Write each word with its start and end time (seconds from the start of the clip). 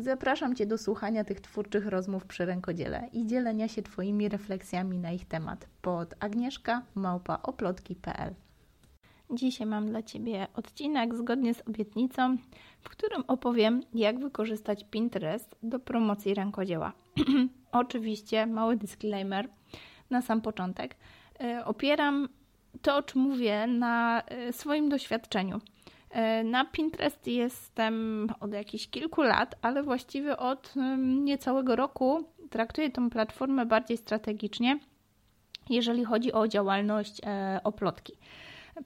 Zapraszam 0.00 0.54
Cię 0.54 0.66
do 0.66 0.78
słuchania 0.78 1.24
tych 1.24 1.40
twórczych 1.40 1.86
rozmów 1.86 2.26
przy 2.26 2.44
rękodziele 2.44 3.08
i 3.12 3.26
dzielenia 3.26 3.68
się 3.68 3.82
Twoimi 3.82 4.28
refleksjami 4.28 4.98
na 4.98 5.12
ich 5.12 5.24
temat 5.24 5.66
pod 5.82 6.14
agnieszka.małpaoplotki.pl 6.20 8.34
Dzisiaj 9.30 9.66
mam 9.66 9.86
dla 9.86 10.02
Ciebie 10.02 10.46
odcinek 10.54 11.14
zgodnie 11.14 11.54
z 11.54 11.68
obietnicą, 11.68 12.36
w 12.80 12.88
którym 12.88 13.24
opowiem, 13.28 13.82
jak 13.94 14.18
wykorzystać 14.18 14.84
Pinterest 14.90 15.56
do 15.62 15.78
promocji 15.78 16.34
rękodzieła. 16.34 16.92
Oczywiście, 17.72 18.46
mały 18.46 18.76
disclaimer 18.76 19.48
na 20.10 20.22
sam 20.22 20.40
początek. 20.40 20.96
E, 21.40 21.64
opieram 21.64 22.28
to, 22.82 22.96
o 22.96 23.02
czym 23.02 23.20
mówię, 23.20 23.66
na 23.66 24.22
e, 24.22 24.52
swoim 24.52 24.88
doświadczeniu. 24.88 25.60
E, 26.10 26.44
na 26.44 26.64
Pinterest 26.64 27.26
jestem 27.26 28.26
od 28.40 28.52
jakichś 28.52 28.88
kilku 28.88 29.22
lat, 29.22 29.54
ale 29.62 29.82
właściwie 29.82 30.36
od 30.36 30.74
niecałego 30.98 31.76
roku 31.76 32.24
traktuję 32.50 32.90
tą 32.90 33.10
platformę 33.10 33.66
bardziej 33.66 33.96
strategicznie, 33.96 34.78
jeżeli 35.70 36.04
chodzi 36.04 36.32
o 36.32 36.48
działalność 36.48 37.20
oplotki. 37.64 38.12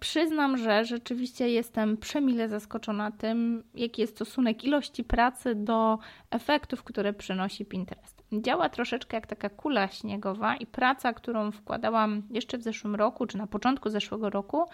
Przyznam, 0.01 0.57
że 0.57 0.85
rzeczywiście 0.85 1.49
jestem 1.49 1.97
przemile 1.97 2.49
zaskoczona 2.49 3.11
tym, 3.11 3.65
jaki 3.75 4.01
jest 4.01 4.15
stosunek 4.15 4.65
ilości 4.65 5.05
pracy 5.05 5.55
do 5.55 5.99
efektów, 6.31 6.85
które 6.85 7.13
przynosi 7.13 7.65
Pinterest. 7.65 8.23
Działa 8.33 8.69
troszeczkę 8.69 9.17
jak 9.17 9.27
taka 9.27 9.49
kula 9.49 9.89
śniegowa 9.89 10.57
i 10.57 10.67
praca, 10.67 11.13
którą 11.13 11.51
wkładałam 11.51 12.23
jeszcze 12.31 12.59
w 12.59 12.63
zeszłym 12.63 12.95
roku, 12.95 13.27
czy 13.27 13.39
na 13.39 13.47
początku 13.47 13.91
zeszłego 13.91 14.31
roku, 14.31 14.65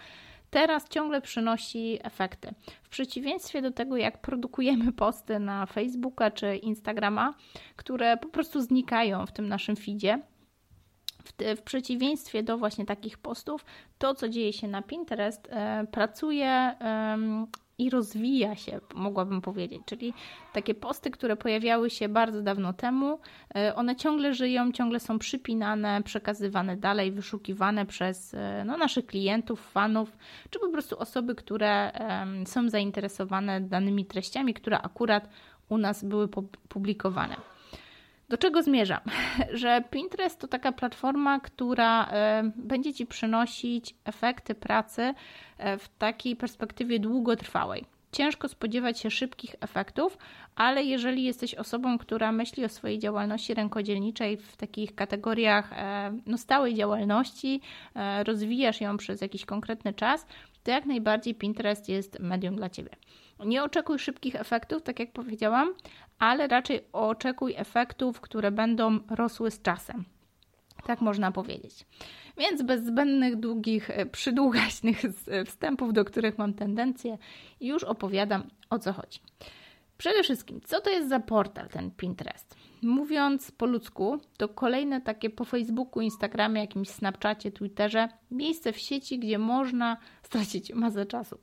teraz 0.49 0.89
ciągle 0.89 1.21
przynosi 1.21 1.99
efekty. 2.03 2.53
W 2.83 2.89
przeciwieństwie 2.89 3.61
do 3.61 3.71
tego, 3.71 3.97
jak 3.97 4.21
produkujemy 4.21 4.91
posty 4.91 5.39
na 5.39 5.65
Facebooka 5.65 6.31
czy 6.31 6.55
Instagrama, 6.55 7.33
które 7.75 8.17
po 8.17 8.27
prostu 8.27 8.61
znikają 8.61 9.25
w 9.25 9.31
tym 9.31 9.47
naszym 9.47 9.75
feedzie, 9.75 10.19
w, 11.55 11.61
przeciwieństwie 11.61 12.43
do 12.43 12.57
właśnie 12.57 12.85
takich 12.85 13.17
postów, 13.17 13.65
to 13.97 14.15
co 14.15 14.29
dzieje 14.29 14.53
się 14.53 14.67
na 14.67 14.81
Pinterest 14.81 15.47
e, 15.51 15.85
pracuje 15.91 16.75
i 17.79 17.89
rozwija 17.89 18.55
się, 18.55 18.79
mogłabym 18.95 19.41
powiedzieć. 19.41 19.81
Czyli 19.85 20.13
takie 20.53 20.73
posty, 20.73 21.11
które 21.11 21.35
pojawiały 21.35 21.89
się 21.89 22.09
bardzo 22.09 22.41
dawno 22.41 22.73
temu, 22.73 23.19
e, 23.55 23.75
one 23.75 23.95
ciągle 23.95 24.33
żyją, 24.33 24.71
ciągle 24.71 24.99
są 24.99 25.19
przypinane, 25.19 26.03
przekazywane 26.03 26.77
dalej, 26.77 27.11
wyszukiwane 27.11 27.85
przez 27.85 28.33
e, 28.33 28.63
no, 28.65 28.77
naszych 28.77 29.05
klientów, 29.05 29.71
fanów, 29.71 30.17
czy 30.49 30.59
po 30.59 30.69
prostu 30.69 30.99
osoby, 30.99 31.35
które 31.35 31.91
są 32.45 32.69
zainteresowane 32.69 33.61
danymi 33.61 34.05
treściami, 34.05 34.53
które 34.53 34.81
akurat 34.81 35.29
u 35.69 35.77
nas 35.77 36.03
były 36.03 36.27
publikowane. 36.69 37.35
Do 38.29 38.37
czego 38.37 38.63
zmierzam? 38.63 38.99
Że 39.53 39.83
Pinterest 39.91 40.39
to 40.39 40.47
taka 40.47 40.71
platforma, 40.71 41.39
która 41.39 42.05
e, 42.05 42.51
będzie 42.55 42.93
Ci 42.93 43.05
przynosić 43.05 43.95
efekty 44.05 44.55
pracy 44.55 45.13
e, 45.57 45.77
w 45.77 45.89
takiej 45.89 46.35
perspektywie 46.35 46.99
długotrwałej. 46.99 47.85
Ciężko 48.11 48.47
spodziewać 48.47 48.99
się 48.99 49.11
szybkich 49.11 49.55
efektów, 49.61 50.17
ale 50.55 50.83
jeżeli 50.83 51.23
jesteś 51.23 51.55
osobą, 51.55 51.97
która 51.97 52.31
myśli 52.31 52.65
o 52.65 52.69
swojej 52.69 52.99
działalności 52.99 53.53
rękodzielniczej 53.53 54.37
w 54.37 54.57
takich 54.57 54.95
kategoriach 54.95 55.73
e, 55.73 56.11
no, 56.25 56.37
stałej 56.37 56.75
działalności, 56.75 57.61
rozwijasz 58.23 58.81
ją 58.81 58.97
przez 58.97 59.21
jakiś 59.21 59.45
konkretny 59.45 59.93
czas, 59.93 60.25
to 60.63 60.71
jak 60.71 60.85
najbardziej 60.85 61.35
Pinterest 61.35 61.89
jest 61.89 62.19
medium 62.19 62.55
dla 62.55 62.69
Ciebie. 62.69 62.91
Nie 63.45 63.63
oczekuj 63.63 63.99
szybkich 63.99 64.35
efektów, 64.35 64.83
tak 64.83 64.99
jak 64.99 65.11
powiedziałam, 65.11 65.73
ale 66.19 66.47
raczej 66.47 66.81
oczekuj 66.93 67.53
efektów, 67.57 68.21
które 68.21 68.51
będą 68.51 68.99
rosły 69.09 69.51
z 69.51 69.61
czasem. 69.61 70.05
Tak 70.85 71.01
można 71.01 71.31
powiedzieć. 71.31 71.85
Więc 72.37 72.61
bez 72.61 72.85
zbędnych, 72.85 73.35
długich, 73.35 73.89
e, 73.89 74.05
przydługaśnych 74.05 75.01
wstępów, 75.45 75.93
do 75.93 76.05
których 76.05 76.37
mam 76.37 76.53
tendencję, 76.53 77.17
już 77.61 77.83
opowiadam 77.83 78.43
o 78.69 78.79
co 78.79 78.93
chodzi. 78.93 79.19
Przede 79.97 80.23
wszystkim, 80.23 80.61
co 80.61 80.81
to 80.81 80.89
jest 80.89 81.09
za 81.09 81.19
portal 81.19 81.69
ten 81.69 81.91
Pinterest? 81.91 82.55
Mówiąc 82.81 83.51
po 83.51 83.65
ludzku, 83.65 84.17
to 84.37 84.47
kolejne 84.47 85.01
takie 85.01 85.29
po 85.29 85.45
Facebooku, 85.45 86.01
Instagramie, 86.01 86.61
jakimś 86.61 86.89
Snapchacie, 86.89 87.51
Twitterze, 87.51 88.09
miejsce 88.31 88.73
w 88.73 88.77
sieci, 88.77 89.19
gdzie 89.19 89.37
można 89.39 89.97
stracić 90.23 90.73
masę 90.73 91.05
czasu. 91.05 91.37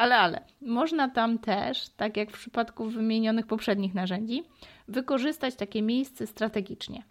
Ale, 0.00 0.16
ale, 0.16 0.44
można 0.60 1.08
tam 1.08 1.38
też, 1.38 1.88
tak 1.88 2.16
jak 2.16 2.30
w 2.30 2.38
przypadku 2.38 2.84
wymienionych 2.84 3.46
poprzednich 3.46 3.94
narzędzi, 3.94 4.42
wykorzystać 4.88 5.54
takie 5.54 5.82
miejsce 5.82 6.26
strategicznie. 6.26 7.02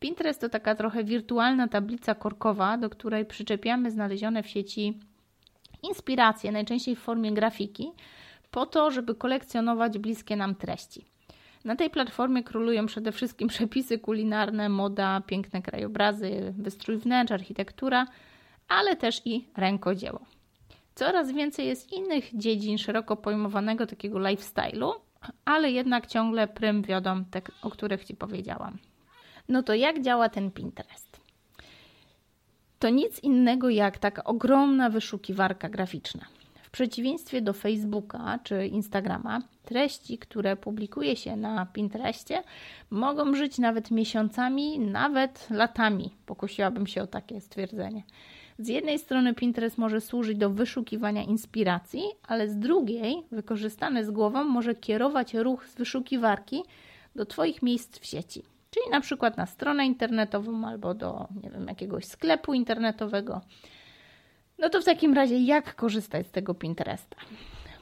Pinterest 0.00 0.40
to 0.40 0.48
taka 0.48 0.74
trochę 0.74 1.04
wirtualna 1.04 1.68
tablica 1.68 2.14
korkowa, 2.14 2.78
do 2.78 2.90
której 2.90 3.26
przyczepiamy 3.26 3.90
znalezione 3.90 4.42
w 4.42 4.48
sieci 4.48 5.00
inspiracje, 5.82 6.52
najczęściej 6.52 6.96
w 6.96 6.98
formie 6.98 7.32
grafiki, 7.32 7.92
po 8.50 8.66
to, 8.66 8.90
żeby 8.90 9.14
kolekcjonować 9.14 9.98
bliskie 9.98 10.36
nam 10.36 10.54
treści. 10.54 11.04
Na 11.64 11.76
tej 11.76 11.90
platformie 11.90 12.42
królują 12.42 12.86
przede 12.86 13.12
wszystkim 13.12 13.48
przepisy 13.48 13.98
kulinarne, 13.98 14.68
moda, 14.68 15.22
piękne 15.26 15.62
krajobrazy, 15.62 16.54
wystrój 16.58 16.96
wnętrz, 16.96 17.32
architektura, 17.32 18.06
ale 18.68 18.96
też 18.96 19.22
i 19.24 19.48
rękodzieło. 19.56 20.33
Coraz 20.94 21.32
więcej 21.32 21.66
jest 21.66 21.92
innych 21.92 22.36
dziedzin 22.36 22.78
szeroko 22.78 23.16
pojmowanego 23.16 23.86
takiego 23.86 24.18
lifestyle'u, 24.18 24.92
ale 25.44 25.70
jednak 25.70 26.06
ciągle 26.06 26.48
prym 26.48 26.82
wiodą 26.82 27.24
te, 27.24 27.42
o 27.62 27.70
których 27.70 28.04
Ci 28.04 28.14
powiedziałam. 28.14 28.78
No 29.48 29.62
to 29.62 29.74
jak 29.74 30.02
działa 30.02 30.28
ten 30.28 30.50
Pinterest? 30.50 31.20
To 32.78 32.88
nic 32.88 33.22
innego 33.22 33.70
jak 33.70 33.98
taka 33.98 34.24
ogromna 34.24 34.90
wyszukiwarka 34.90 35.68
graficzna. 35.68 36.26
W 36.62 36.70
przeciwieństwie 36.70 37.42
do 37.42 37.52
Facebooka 37.52 38.38
czy 38.42 38.66
Instagrama, 38.66 39.40
treści, 39.64 40.18
które 40.18 40.56
publikuje 40.56 41.16
się 41.16 41.36
na 41.36 41.66
Pinterestie, 41.66 42.42
mogą 42.90 43.34
żyć 43.34 43.58
nawet 43.58 43.90
miesiącami, 43.90 44.78
nawet 44.78 45.46
latami. 45.50 46.10
Pokusiłabym 46.26 46.86
się 46.86 47.02
o 47.02 47.06
takie 47.06 47.40
stwierdzenie. 47.40 48.02
Z 48.58 48.68
jednej 48.68 48.98
strony 48.98 49.34
Pinterest 49.34 49.78
może 49.78 50.00
służyć 50.00 50.38
do 50.38 50.50
wyszukiwania 50.50 51.22
inspiracji, 51.22 52.02
ale 52.28 52.48
z 52.48 52.58
drugiej, 52.58 53.22
wykorzystany 53.32 54.04
z 54.04 54.10
głową, 54.10 54.44
może 54.44 54.74
kierować 54.74 55.34
ruch 55.34 55.66
z 55.68 55.74
wyszukiwarki 55.74 56.62
do 57.16 57.26
Twoich 57.26 57.62
miejsc 57.62 57.98
w 57.98 58.06
sieci. 58.06 58.42
Czyli 58.70 58.90
na 58.90 59.00
przykład 59.00 59.36
na 59.36 59.46
stronę 59.46 59.86
internetową 59.86 60.66
albo 60.66 60.94
do 60.94 61.28
nie 61.42 61.50
wiem, 61.50 61.66
jakiegoś 61.68 62.04
sklepu 62.04 62.54
internetowego. 62.54 63.40
No 64.58 64.68
to 64.68 64.80
w 64.80 64.84
takim 64.84 65.14
razie, 65.14 65.38
jak 65.38 65.74
korzystać 65.74 66.26
z 66.26 66.30
tego 66.30 66.54
Pinteresta? 66.54 67.16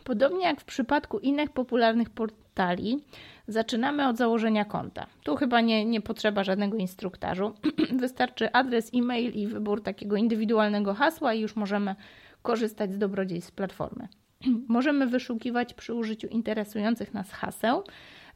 Podobnie 0.05 0.45
jak 0.45 0.61
w 0.61 0.65
przypadku 0.65 1.19
innych 1.19 1.51
popularnych 1.51 2.11
portali, 2.53 3.05
zaczynamy 3.49 4.09
od 4.09 4.17
założenia 4.17 4.65
konta. 4.65 5.07
Tu 5.23 5.37
chyba 5.37 5.61
nie, 5.61 5.85
nie 5.85 6.01
potrzeba 6.01 6.45
żadnego 6.45 6.77
instruktażu. 6.77 7.55
Wystarczy 8.03 8.53
adres 8.53 8.91
e-mail 8.95 9.33
i 9.35 9.47
wybór 9.47 9.83
takiego 9.83 10.17
indywidualnego 10.17 10.95
hasła 10.95 11.35
i 11.35 11.41
już 11.41 11.57
możemy 11.57 11.95
korzystać 12.43 12.93
z 12.93 12.99
dobrodziejstw 12.99 13.53
platformy. 13.53 14.09
możemy 14.69 15.07
wyszukiwać 15.07 15.75
przy 15.75 15.95
użyciu 15.95 16.27
interesujących 16.27 17.15
nas 17.15 17.31
haseł 17.31 17.85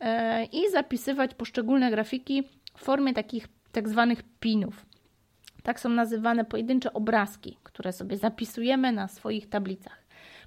e, 0.01 0.45
i 0.45 0.71
zapisywać 0.71 1.35
poszczególne 1.35 1.91
grafiki 1.91 2.43
w 2.77 2.85
formie 2.85 3.15
takich 3.15 3.49
tak 3.73 3.89
zwanych 3.89 4.23
pinów. 4.41 4.87
Tak 5.63 5.81
są 5.81 5.89
nazywane 5.89 6.45
pojedyncze 6.45 6.93
obrazki, 6.93 7.57
które 7.63 7.93
sobie 7.93 8.17
zapisujemy 8.17 8.93
na 8.93 9.09
swoich 9.09 9.49
tablicach 9.49 10.06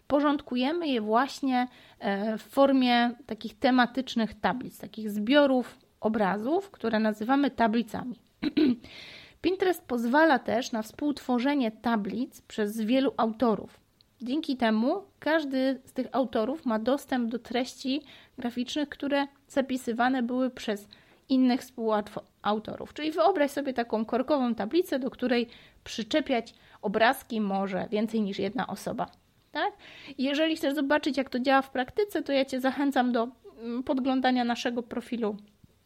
porządkujemy 0.09 0.87
je 0.87 1.01
właśnie 1.01 1.67
e, 1.99 2.37
w 2.37 2.41
formie 2.41 3.11
takich 3.25 3.59
tematycznych 3.59 4.39
tablic, 4.39 4.77
takich 4.77 5.09
zbiorów 5.11 5.77
obrazów, 5.99 6.71
które 6.71 6.99
nazywamy 6.99 7.51
tablicami. 7.51 8.19
Pinterest 9.41 9.83
pozwala 9.87 10.39
też 10.39 10.71
na 10.71 10.81
współtworzenie 10.81 11.71
tablic 11.71 12.41
przez 12.41 12.81
wielu 12.81 13.13
autorów. 13.17 13.79
Dzięki 14.21 14.57
temu 14.57 15.03
każdy 15.19 15.81
z 15.85 15.93
tych 15.93 16.07
autorów 16.11 16.65
ma 16.65 16.79
dostęp 16.79 17.31
do 17.31 17.39
treści 17.39 18.01
graficznych, 18.37 18.89
które 18.89 19.27
zapisywane 19.47 20.23
były 20.23 20.49
przez 20.49 20.87
innych 21.29 21.61
współautorów. 21.61 22.93
Czyli 22.93 23.11
wyobraź 23.11 23.51
sobie 23.51 23.73
taką 23.73 24.05
korkową 24.05 24.55
tablicę, 24.55 24.99
do 24.99 25.09
której 25.09 25.47
przyczepiać 25.83 26.53
obrazki 26.81 27.41
może 27.41 27.87
więcej 27.91 28.21
niż 28.21 28.39
jedna 28.39 28.67
osoba. 28.67 29.18
Tak? 29.51 29.73
Jeżeli 30.17 30.55
chcesz 30.55 30.73
zobaczyć, 30.73 31.17
jak 31.17 31.29
to 31.29 31.39
działa 31.39 31.61
w 31.61 31.71
praktyce, 31.71 32.21
to 32.21 32.31
ja 32.31 32.45
Cię 32.45 32.61
zachęcam 32.61 33.11
do 33.11 33.27
mm, 33.61 33.83
podglądania 33.83 34.43
naszego 34.43 34.83
profilu 34.83 35.35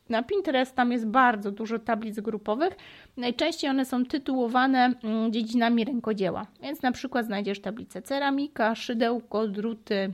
na 0.10 0.24
Pinterest. 0.24 0.76
Tam 0.76 0.92
jest 0.92 1.08
bardzo 1.08 1.52
dużo 1.52 1.80
tablic 1.80 2.20
grupowych. 2.20 2.76
Najczęściej 3.18 3.70
one 3.70 3.86
są 3.86 4.06
tytułowane 4.06 4.94
mm, 5.04 5.34
dziedzinami 5.34 5.86
rękodzieła, 5.86 6.48
więc 6.62 6.82
na 6.82 6.92
przykład 6.92 7.26
znajdziesz 7.26 7.62
tablicę 7.62 8.02
ceramika, 8.02 8.76
szydełko, 8.76 9.48
druty, 9.48 10.14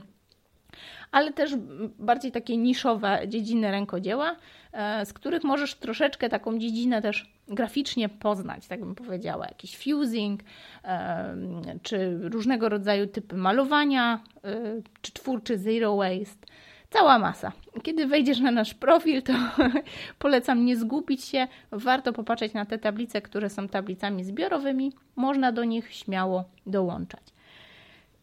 ale 1.12 1.32
też 1.32 1.54
bardziej 1.98 2.32
takie 2.32 2.56
niszowe 2.56 3.20
dziedziny 3.28 3.70
rękodzieła, 3.70 4.36
e, 4.72 5.06
z 5.06 5.12
których 5.12 5.44
możesz 5.44 5.74
troszeczkę 5.74 6.28
taką 6.28 6.58
dziedzinę 6.58 7.02
też 7.02 7.32
graficznie 7.48 8.08
poznać, 8.08 8.66
tak 8.66 8.80
bym 8.80 8.94
powiedziała, 8.94 9.46
jakiś 9.46 9.78
fusing, 9.78 10.40
e, 10.84 11.36
czy 11.82 12.18
różnego 12.22 12.68
rodzaju 12.68 13.06
typy 13.06 13.36
malowania, 13.36 14.20
e, 14.44 14.82
czy 15.02 15.12
twórczy 15.12 15.58
zero 15.58 15.96
waste. 15.96 16.46
Cała 16.90 17.18
masa. 17.18 17.52
Kiedy 17.82 18.06
wejdziesz 18.06 18.40
na 18.40 18.50
nasz 18.50 18.74
profil, 18.74 19.22
to 19.22 19.32
polecam 20.18 20.64
nie 20.64 20.76
zgubić 20.76 21.24
się. 21.24 21.48
Warto 21.70 22.12
popatrzeć 22.12 22.52
na 22.52 22.66
te 22.66 22.78
tablice, 22.78 23.22
które 23.22 23.50
są 23.50 23.68
tablicami 23.68 24.24
zbiorowymi. 24.24 24.92
Można 25.16 25.52
do 25.52 25.64
nich 25.64 25.94
śmiało 25.94 26.44
dołączać. 26.66 27.29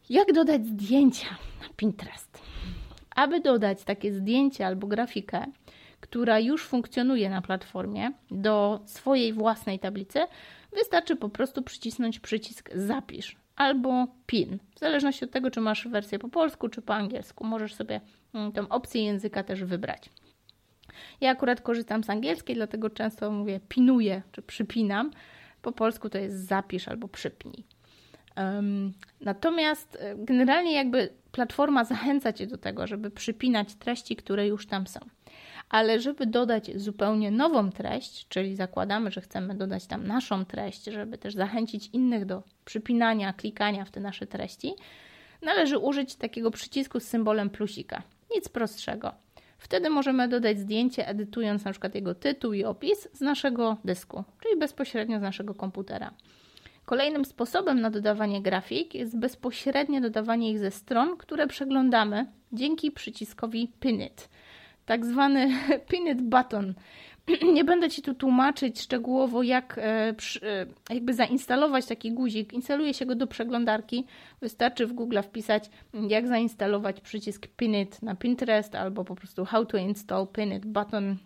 Jak 0.09 0.33
dodać 0.33 0.67
zdjęcia 0.67 1.27
na 1.61 1.69
Pinterest? 1.75 2.41
Aby 3.15 3.39
dodać 3.39 3.83
takie 3.83 4.13
zdjęcie 4.13 4.67
albo 4.67 4.87
grafikę, 4.87 5.45
która 5.99 6.39
już 6.39 6.65
funkcjonuje 6.65 7.29
na 7.29 7.41
platformie, 7.41 8.11
do 8.31 8.79
swojej 8.85 9.33
własnej 9.33 9.79
tablicy, 9.79 10.19
wystarczy 10.73 11.15
po 11.15 11.29
prostu 11.29 11.61
przycisnąć 11.61 12.19
przycisk 12.19 12.69
Zapisz 12.75 13.35
albo 13.55 14.07
PIN. 14.25 14.59
W 14.75 14.79
zależności 14.79 15.25
od 15.25 15.31
tego, 15.31 15.51
czy 15.51 15.61
masz 15.61 15.87
wersję 15.87 16.19
po 16.19 16.29
polsku, 16.29 16.69
czy 16.69 16.81
po 16.81 16.95
angielsku. 16.95 17.45
Możesz 17.45 17.75
sobie 17.75 18.01
mm, 18.33 18.51
tą 18.51 18.67
opcję 18.67 19.03
języka 19.03 19.43
też 19.43 19.63
wybrać. 19.63 20.09
Ja 21.21 21.31
akurat 21.31 21.61
korzystam 21.61 22.03
z 22.03 22.09
angielskiej, 22.09 22.55
dlatego 22.55 22.89
często 22.89 23.31
mówię 23.31 23.59
pinuję 23.69 24.21
czy 24.31 24.41
przypinam. 24.41 25.11
Po 25.61 25.71
polsku 25.71 26.09
to 26.09 26.17
jest 26.17 26.47
zapisz 26.47 26.87
albo 26.87 27.07
przypnij. 27.07 27.76
Natomiast 29.21 29.97
e, 29.99 30.15
generalnie 30.17 30.75
jakby 30.75 31.09
platforma 31.31 31.83
zachęca 31.83 32.33
Cię 32.33 32.47
do 32.47 32.57
tego, 32.57 32.87
żeby 32.87 33.11
przypinać 33.11 33.75
treści, 33.75 34.15
które 34.15 34.47
już 34.47 34.67
tam 34.67 34.87
są. 34.87 34.99
Ale 35.69 35.99
żeby 35.99 36.25
dodać 36.25 36.71
zupełnie 36.75 37.31
nową 37.31 37.71
treść, 37.71 38.27
czyli 38.27 38.55
zakładamy, 38.55 39.11
że 39.11 39.21
chcemy 39.21 39.55
dodać 39.55 39.85
tam 39.85 40.07
naszą 40.07 40.45
treść, 40.45 40.83
żeby 40.85 41.17
też 41.17 41.33
zachęcić 41.33 41.89
innych 41.93 42.25
do 42.25 42.43
przypinania, 42.65 43.33
klikania 43.33 43.85
w 43.85 43.91
te 43.91 43.99
nasze 43.99 44.27
treści, 44.27 44.73
należy 45.41 45.77
użyć 45.77 46.15
takiego 46.15 46.51
przycisku 46.51 46.99
z 46.99 47.03
symbolem 47.03 47.49
plusika. 47.49 48.01
Nic 48.35 48.49
prostszego. 48.49 49.13
Wtedy 49.57 49.89
możemy 49.89 50.27
dodać 50.27 50.59
zdjęcie, 50.59 51.07
edytując 51.07 51.65
na 51.65 51.71
przykład 51.71 51.95
jego 51.95 52.15
tytuł 52.15 52.53
i 52.53 52.63
opis 52.63 53.07
z 53.13 53.21
naszego 53.21 53.77
dysku, 53.85 54.23
czyli 54.43 54.59
bezpośrednio 54.59 55.19
z 55.19 55.21
naszego 55.21 55.53
komputera. 55.53 56.11
Kolejnym 56.87 57.25
sposobem 57.25 57.81
na 57.81 57.89
dodawanie 57.89 58.41
grafik 58.41 58.95
jest 58.95 59.17
bezpośrednie 59.17 60.01
dodawanie 60.01 60.51
ich 60.51 60.59
ze 60.59 60.71
stron, 60.71 61.17
które 61.17 61.47
przeglądamy 61.47 62.25
dzięki 62.51 62.91
przyciskowi 62.91 63.71
Pin 63.79 64.01
It, 64.01 64.29
tak 64.85 65.05
zwany 65.05 65.49
Pin 65.89 66.07
It 66.07 66.21
button. 66.21 66.73
Nie 67.53 67.63
będę 67.63 67.89
Ci 67.89 68.01
tu 68.01 68.13
tłumaczyć 68.13 68.81
szczegółowo, 68.81 69.43
jak 69.43 69.77
e, 69.77 69.81
e, 69.81 70.15
jakby 70.89 71.13
zainstalować 71.13 71.85
taki 71.85 72.11
guzik. 72.11 72.53
Instaluje 72.53 72.93
się 72.93 73.05
go 73.05 73.15
do 73.15 73.27
przeglądarki. 73.27 74.05
Wystarczy 74.41 74.87
w 74.87 74.93
Google 74.93 75.19
wpisać, 75.23 75.69
jak 76.07 76.27
zainstalować 76.27 77.01
przycisk 77.01 77.47
Pin 77.47 77.75
It 77.75 78.01
na 78.01 78.15
Pinterest 78.15 78.75
albo 78.75 79.03
po 79.03 79.15
prostu 79.15 79.45
How 79.45 79.65
to 79.65 79.77
install 79.77 80.27
Pin 80.27 80.53
It 80.53 80.65
button 80.65 81.17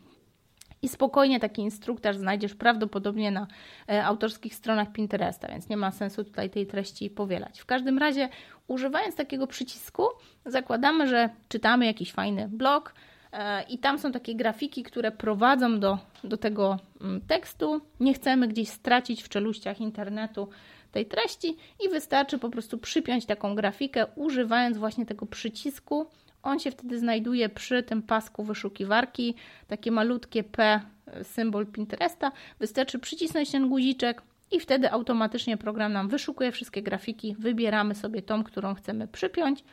i 0.82 0.88
spokojnie 0.88 1.40
taki 1.40 1.62
instruktaż 1.62 2.18
znajdziesz 2.18 2.56
prawdopodobnie 2.56 3.32
na 3.32 3.48
e, 3.90 4.06
autorskich 4.06 4.56
stronach 4.56 4.92
Pinteresta, 4.92 5.48
więc 5.48 5.70
nie 5.70 5.78
ma 5.78 5.92
sensu 5.92 6.24
tutaj 6.24 6.50
tej 6.50 6.68
treści 6.68 7.10
powielać. 7.10 7.60
W 7.60 7.66
każdym 7.66 7.98
razie, 7.98 8.30
używając 8.68 9.16
takiego 9.16 9.48
przycisku, 9.48 10.04
zakładamy, 10.46 11.08
że 11.08 11.30
czytamy 11.50 11.86
jakiś 11.86 12.12
fajny 12.12 12.48
blog 12.48 12.94
e, 13.32 13.64
i 13.64 13.78
tam 13.78 14.00
są 14.00 14.12
takie 14.12 14.36
grafiki, 14.36 14.84
które 14.84 15.12
prowadzą 15.12 15.80
do, 15.80 15.98
do 16.24 16.38
tego 16.38 16.78
mm, 17.02 17.22
tekstu. 17.22 17.82
Nie 18.00 18.14
chcemy 18.14 18.48
gdzieś 18.48 18.70
stracić 18.70 19.24
w 19.24 19.30
czeluściach 19.30 19.82
internetu 19.82 20.50
tej 20.92 21.06
treści 21.06 21.58
i 21.86 21.90
wystarczy 21.90 22.40
po 22.40 22.50
prostu 22.50 22.78
przypiąć 22.78 23.26
taką 23.26 23.56
grafikę, 23.56 24.06
używając 24.16 24.78
właśnie 24.78 25.06
tego 25.06 25.26
przycisku 25.26 26.08
on 26.44 26.60
się 26.60 26.72
wtedy 26.72 27.00
znajduje 27.00 27.50
przy 27.50 27.84
tym 27.84 28.02
pasku 28.02 28.44
wyszukiwarki, 28.44 29.36
takie 29.68 29.92
malutkie 29.92 30.44
P, 30.44 30.82
symbol 31.24 31.66
Pinteresta. 31.66 32.32
Wystarczy 32.60 33.00
przycisnąć 33.00 33.52
ten 33.52 33.70
guziczek 33.70 34.22
i 34.52 34.60
wtedy 34.60 34.92
automatycznie 34.92 35.58
program 35.58 35.94
nam 35.94 36.10
wyszukuje 36.10 36.52
wszystkie 36.52 36.82
grafiki. 36.82 37.36
Wybieramy 37.40 37.96
sobie 37.96 38.22
tą, 38.22 38.44
którą 38.44 38.76
chcemy 38.76 39.08
przypiąć, 39.08 39.64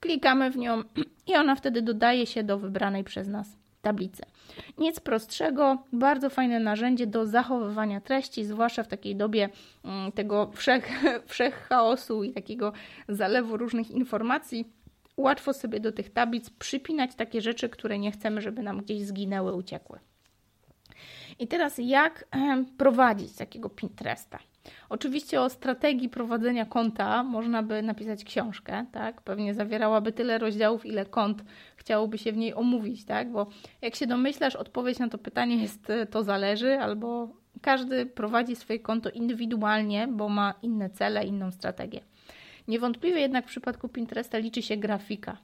klikamy 0.00 0.50
w 0.50 0.56
nią 0.56 0.82
i 1.30 1.34
ona 1.34 1.54
wtedy 1.54 1.82
dodaje 1.82 2.26
się 2.26 2.44
do 2.44 2.58
wybranej 2.58 3.04
przez 3.04 3.28
nas 3.28 3.56
tablicy. 3.82 4.22
Nic 4.78 5.00
prostszego, 5.00 5.78
bardzo 5.92 6.30
fajne 6.30 6.60
narzędzie 6.60 7.06
do 7.06 7.26
zachowywania 7.26 8.00
treści, 8.00 8.44
zwłaszcza 8.44 8.82
w 8.82 8.88
takiej 8.88 9.16
dobie 9.16 9.48
mm, 9.84 10.12
tego 10.12 10.50
wszech, 10.54 10.88
wszech 11.26 11.54
chaosu 11.68 12.22
i 12.22 12.32
takiego 12.32 12.72
zalewu 13.08 13.56
różnych 13.56 13.90
informacji 13.90 14.81
łatwo 15.22 15.52
sobie 15.52 15.80
do 15.80 15.92
tych 15.92 16.10
tablic 16.10 16.50
przypinać 16.50 17.14
takie 17.14 17.40
rzeczy, 17.40 17.68
które 17.68 17.98
nie 17.98 18.12
chcemy, 18.12 18.40
żeby 18.40 18.62
nam 18.62 18.80
gdzieś 18.80 19.02
zginęły, 19.02 19.54
uciekły. 19.54 19.98
I 21.38 21.46
teraz 21.48 21.78
jak 21.78 22.24
prowadzić 22.78 23.32
takiego 23.32 23.68
Pinteresta? 23.70 24.38
Oczywiście 24.88 25.40
o 25.40 25.50
strategii 25.50 26.08
prowadzenia 26.08 26.66
konta 26.66 27.22
można 27.22 27.62
by 27.62 27.82
napisać 27.82 28.24
książkę, 28.24 28.86
tak? 28.92 29.22
Pewnie 29.22 29.54
zawierałaby 29.54 30.12
tyle 30.12 30.38
rozdziałów, 30.38 30.86
ile 30.86 31.06
kont 31.06 31.44
chciałoby 31.76 32.18
się 32.18 32.32
w 32.32 32.36
niej 32.36 32.54
omówić, 32.54 33.04
tak? 33.04 33.32
Bo 33.32 33.46
jak 33.82 33.94
się 33.94 34.06
domyślasz, 34.06 34.56
odpowiedź 34.56 34.98
na 34.98 35.08
to 35.08 35.18
pytanie 35.18 35.62
jest 35.62 35.90
e, 35.90 36.06
to 36.06 36.22
zależy, 36.22 36.78
albo 36.78 37.28
każdy 37.62 38.06
prowadzi 38.06 38.56
swoje 38.56 38.78
konto 38.78 39.10
indywidualnie, 39.10 40.08
bo 40.08 40.28
ma 40.28 40.54
inne 40.62 40.90
cele, 40.90 41.24
inną 41.24 41.52
strategię. 41.52 42.00
Niewątpliwie 42.68 43.20
jednak 43.20 43.44
w 43.44 43.48
przypadku 43.48 43.88
Pinteresta 43.88 44.38
liczy 44.38 44.62
się 44.62 44.76
grafika. 44.76 45.36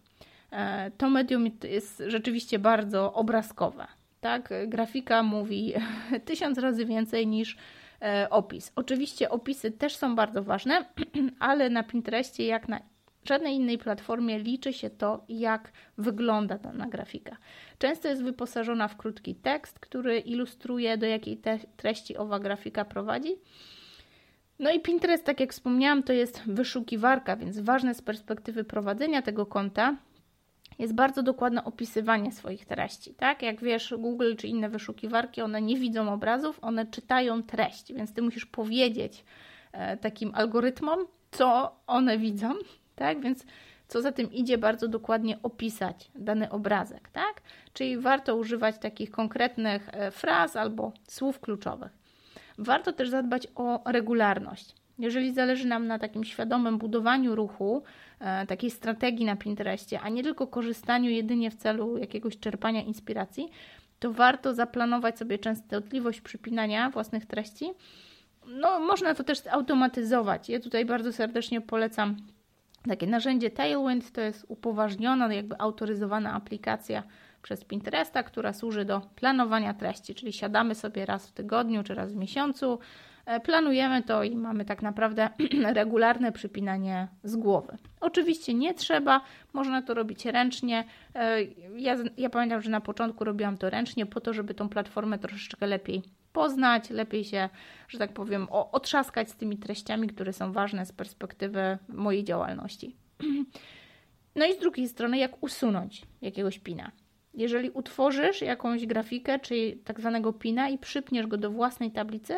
E, 0.50 0.90
to 0.90 1.10
medium 1.10 1.50
jest 1.64 2.02
rzeczywiście 2.06 2.58
bardzo 2.58 3.12
obrazkowe. 3.12 3.86
Tak, 4.20 4.52
grafika 4.66 5.22
mówi 5.22 5.72
tysiąc 6.24 6.58
razy 6.58 6.86
więcej 6.86 7.26
niż 7.26 7.56
e, 8.02 8.30
opis. 8.30 8.72
Oczywiście 8.76 9.30
opisy 9.30 9.70
też 9.70 9.96
są 9.96 10.16
bardzo 10.16 10.42
ważne, 10.42 10.84
ale 11.38 11.70
na 11.70 11.82
Pinterestie, 11.82 12.46
jak 12.46 12.68
na 12.68 12.80
żadnej 13.24 13.54
innej 13.54 13.78
platformie, 13.78 14.38
liczy 14.38 14.72
się 14.72 14.90
to, 14.90 15.24
jak 15.28 15.72
wygląda 15.98 16.58
dana 16.58 16.86
grafika. 16.86 17.36
Często 17.78 18.08
jest 18.08 18.22
wyposażona 18.22 18.88
w 18.88 18.96
krótki 18.96 19.34
tekst, 19.34 19.78
który 19.78 20.18
ilustruje, 20.18 20.98
do 20.98 21.06
jakiej 21.06 21.40
treści 21.76 22.16
owa 22.16 22.38
grafika 22.38 22.84
prowadzi. 22.84 23.36
No 24.58 24.70
i 24.70 24.80
Pinterest, 24.80 25.24
tak 25.24 25.40
jak 25.40 25.52
wspomniałam, 25.52 26.02
to 26.02 26.12
jest 26.12 26.42
wyszukiwarka, 26.46 27.36
więc 27.36 27.60
ważne 27.60 27.94
z 27.94 28.02
perspektywy 28.02 28.64
prowadzenia 28.64 29.22
tego 29.22 29.46
konta 29.46 29.96
jest 30.78 30.94
bardzo 30.94 31.22
dokładne 31.22 31.64
opisywanie 31.64 32.32
swoich 32.32 32.66
treści. 32.66 33.14
Tak? 33.14 33.42
Jak 33.42 33.60
wiesz, 33.60 33.94
Google 33.98 34.34
czy 34.36 34.46
inne 34.46 34.68
wyszukiwarki, 34.68 35.42
one 35.42 35.62
nie 35.62 35.76
widzą 35.76 36.12
obrazów, 36.12 36.58
one 36.62 36.86
czytają 36.86 37.42
treść, 37.42 37.92
więc 37.92 38.12
ty 38.12 38.22
musisz 38.22 38.46
powiedzieć 38.46 39.24
e, 39.72 39.96
takim 39.96 40.34
algorytmom, 40.34 41.06
co 41.30 41.76
one 41.86 42.18
widzą, 42.18 42.54
tak? 42.96 43.20
Więc 43.20 43.44
co 43.88 44.02
za 44.02 44.12
tym 44.12 44.32
idzie, 44.32 44.58
bardzo 44.58 44.88
dokładnie 44.88 45.38
opisać 45.42 46.10
dany 46.14 46.50
obrazek, 46.50 47.08
tak? 47.08 47.42
Czyli 47.72 47.98
warto 47.98 48.36
używać 48.36 48.78
takich 48.78 49.10
konkretnych 49.10 49.88
e, 49.92 50.10
fraz 50.10 50.56
albo 50.56 50.92
słów 51.08 51.40
kluczowych. 51.40 52.07
Warto 52.58 52.92
też 52.92 53.08
zadbać 53.08 53.48
o 53.54 53.82
regularność. 53.92 54.74
Jeżeli 54.98 55.32
zależy 55.32 55.66
nam 55.66 55.86
na 55.86 55.98
takim 55.98 56.24
świadomym 56.24 56.78
budowaniu 56.78 57.34
ruchu, 57.34 57.82
e, 58.20 58.46
takiej 58.46 58.70
strategii 58.70 59.26
na 59.26 59.36
Pinterestie, 59.36 60.00
a 60.00 60.08
nie 60.08 60.22
tylko 60.22 60.46
korzystaniu 60.46 61.10
jedynie 61.10 61.50
w 61.50 61.54
celu 61.54 61.98
jakiegoś 61.98 62.38
czerpania 62.38 62.82
inspiracji, 62.82 63.48
to 63.98 64.12
warto 64.12 64.54
zaplanować 64.54 65.18
sobie 65.18 65.38
częstotliwość 65.38 66.20
przypinania 66.20 66.90
własnych 66.90 67.26
treści. 67.26 67.72
No, 68.46 68.80
można 68.80 69.14
to 69.14 69.24
też 69.24 69.46
automatyzować. 69.46 70.48
Ja 70.48 70.60
tutaj 70.60 70.84
bardzo 70.84 71.12
serdecznie 71.12 71.60
polecam 71.60 72.16
takie 72.88 73.06
narzędzie 73.06 73.50
Tailwind, 73.50 74.12
to 74.12 74.20
jest 74.20 74.44
upoważniona, 74.48 75.34
jakby 75.34 75.58
autoryzowana 75.58 76.32
aplikacja 76.32 77.02
przez 77.42 77.64
Pinteresta, 77.64 78.22
która 78.22 78.52
służy 78.52 78.84
do 78.84 79.00
planowania 79.16 79.74
treści, 79.74 80.14
czyli 80.14 80.32
siadamy 80.32 80.74
sobie 80.74 81.06
raz 81.06 81.28
w 81.28 81.32
tygodniu 81.32 81.84
czy 81.84 81.94
raz 81.94 82.12
w 82.12 82.16
miesiącu, 82.16 82.78
e, 83.26 83.40
planujemy 83.40 84.02
to 84.02 84.22
i 84.22 84.36
mamy 84.36 84.64
tak 84.64 84.82
naprawdę 84.82 85.28
regularne 85.80 86.32
przypinanie 86.32 87.08
z 87.24 87.36
głowy. 87.36 87.76
Oczywiście 88.00 88.54
nie 88.54 88.74
trzeba, 88.74 89.20
można 89.52 89.82
to 89.82 89.94
robić 89.94 90.26
ręcznie. 90.26 90.84
E, 91.14 91.42
ja, 91.76 91.96
ja 92.16 92.30
pamiętam, 92.30 92.62
że 92.62 92.70
na 92.70 92.80
początku 92.80 93.24
robiłam 93.24 93.58
to 93.58 93.70
ręcznie 93.70 94.06
po 94.06 94.20
to, 94.20 94.32
żeby 94.32 94.54
tą 94.54 94.68
platformę 94.68 95.18
troszeczkę 95.18 95.66
lepiej 95.66 96.02
poznać, 96.32 96.90
lepiej 96.90 97.24
się, 97.24 97.48
że 97.88 97.98
tak 97.98 98.12
powiem, 98.12 98.46
otrzaskać 98.50 99.30
z 99.30 99.36
tymi 99.36 99.56
treściami, 99.56 100.08
które 100.08 100.32
są 100.32 100.52
ważne 100.52 100.86
z 100.86 100.92
perspektywy 100.92 101.78
mojej 101.88 102.24
działalności. 102.24 102.96
No 104.36 104.46
i 104.46 104.54
z 104.54 104.58
drugiej 104.58 104.88
strony, 104.88 105.18
jak 105.18 105.42
usunąć 105.42 106.02
jakiegoś 106.22 106.58
pina. 106.58 106.90
Jeżeli 107.38 107.70
utworzysz 107.70 108.42
jakąś 108.42 108.86
grafikę, 108.86 109.38
czy 109.38 109.78
tak 109.84 110.00
zwanego 110.00 110.32
pina 110.32 110.68
i 110.68 110.78
przypniesz 110.78 111.26
go 111.26 111.36
do 111.36 111.50
własnej 111.50 111.90
tablicy, 111.90 112.34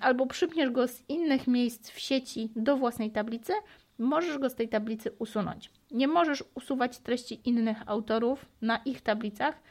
albo 0.00 0.26
przypniesz 0.26 0.70
go 0.70 0.88
z 0.88 1.02
innych 1.08 1.46
miejsc 1.46 1.90
w 1.90 1.98
sieci 1.98 2.50
do 2.56 2.76
własnej 2.76 3.10
tablicy, 3.10 3.52
możesz 3.98 4.38
go 4.38 4.50
z 4.50 4.54
tej 4.54 4.68
tablicy 4.68 5.10
usunąć. 5.18 5.70
Nie 5.90 6.08
możesz 6.08 6.44
usuwać 6.54 6.98
treści 6.98 7.40
innych 7.44 7.76
autorów 7.86 8.46
na 8.62 8.76
ich 8.76 9.00
tablicach, 9.00 9.62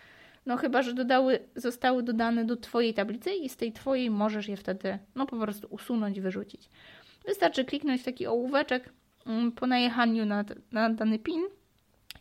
no 0.46 0.58
chyba, 0.58 0.82
że 0.82 0.94
dodały, 0.94 1.40
zostały 1.56 2.04
dodane 2.04 2.46
do 2.46 2.58
Twojej 2.58 2.94
tablicy 2.94 3.32
i 3.32 3.50
z 3.50 3.58
tej 3.58 3.72
Twojej 3.72 4.10
możesz 4.10 4.48
je 4.48 4.58
wtedy 4.58 5.00
no 5.16 5.26
po 5.26 5.40
prostu 5.40 5.68
usunąć, 5.70 6.22
wyrzucić. 6.22 6.70
Wystarczy 7.26 7.66
kliknąć 7.66 8.04
taki 8.04 8.28
ołóweczek 8.28 8.94
mm, 9.26 9.52
po 9.52 9.68
najechaniu 9.68 10.26
na, 10.26 10.46
na 10.72 10.90
dany 10.90 11.20
pin 11.20 11.42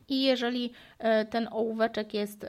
i 0.09 0.23
jeżeli 0.23 0.73
e, 0.99 1.25
ten 1.25 1.49
ołóweczek 1.51 2.15
jest, 2.15 2.45
e, 2.45 2.49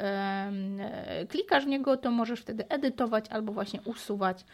e, 0.79 1.25
klikasz 1.25 1.65
w 1.65 1.67
niego, 1.67 1.97
to 1.97 2.12
możesz 2.12 2.41
wtedy 2.41 2.67
edytować 2.69 3.25
albo 3.29 3.53
właśnie 3.53 3.81
usuwać 3.81 4.45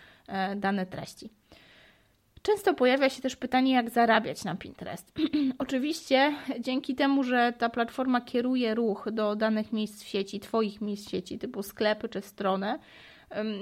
dane 0.55 0.85
treści. 0.85 1.29
Często 2.41 2.73
pojawia 2.73 3.09
się 3.09 3.21
też 3.21 3.35
pytanie, 3.35 3.73
jak 3.73 3.89
zarabiać 3.89 4.43
na 4.43 4.55
Pinterest. 4.55 5.11
Oczywiście 5.59 6.33
dzięki 6.59 6.95
temu, 6.95 7.23
że 7.23 7.53
ta 7.57 7.69
platforma 7.69 8.21
kieruje 8.21 8.75
ruch 8.75 9.07
do 9.11 9.35
danych 9.35 9.73
miejsc 9.73 10.03
w 10.03 10.07
sieci, 10.07 10.39
Twoich 10.39 10.81
miejsc 10.81 11.07
w 11.07 11.11
sieci, 11.11 11.39
typu 11.39 11.63
sklepy 11.63 12.09
czy 12.09 12.21
strony, 12.21 12.79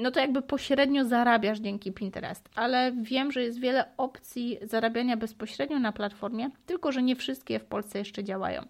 no 0.02 0.12
to 0.12 0.20
jakby 0.20 0.42
pośrednio 0.42 1.06
zarabiasz 1.06 1.60
dzięki 1.60 1.92
Pinterest, 1.92 2.50
ale 2.56 2.92
wiem, 3.02 3.32
że 3.32 3.44
jest 3.44 3.60
wiele 3.60 3.86
opcji 3.98 4.58
zarabiania 4.62 5.18
bezpośrednio 5.18 5.80
na 5.80 5.92
platformie, 5.92 6.50
tylko 6.66 6.92
że 6.92 7.04
nie 7.04 7.16
wszystkie 7.16 7.60
w 7.60 7.66
Polsce 7.66 8.00
jeszcze 8.00 8.24
działają. 8.24 8.62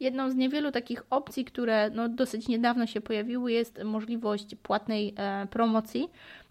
Jedną 0.00 0.30
z 0.30 0.34
niewielu 0.34 0.72
takich 0.72 1.02
opcji, 1.10 1.44
które 1.44 1.90
no, 1.90 2.08
dosyć 2.08 2.48
niedawno 2.48 2.86
się 2.86 3.00
pojawiły, 3.00 3.52
jest 3.52 3.84
możliwość 3.84 4.54
płatnej 4.62 5.14
e, 5.16 5.46
promocji. 5.50 6.08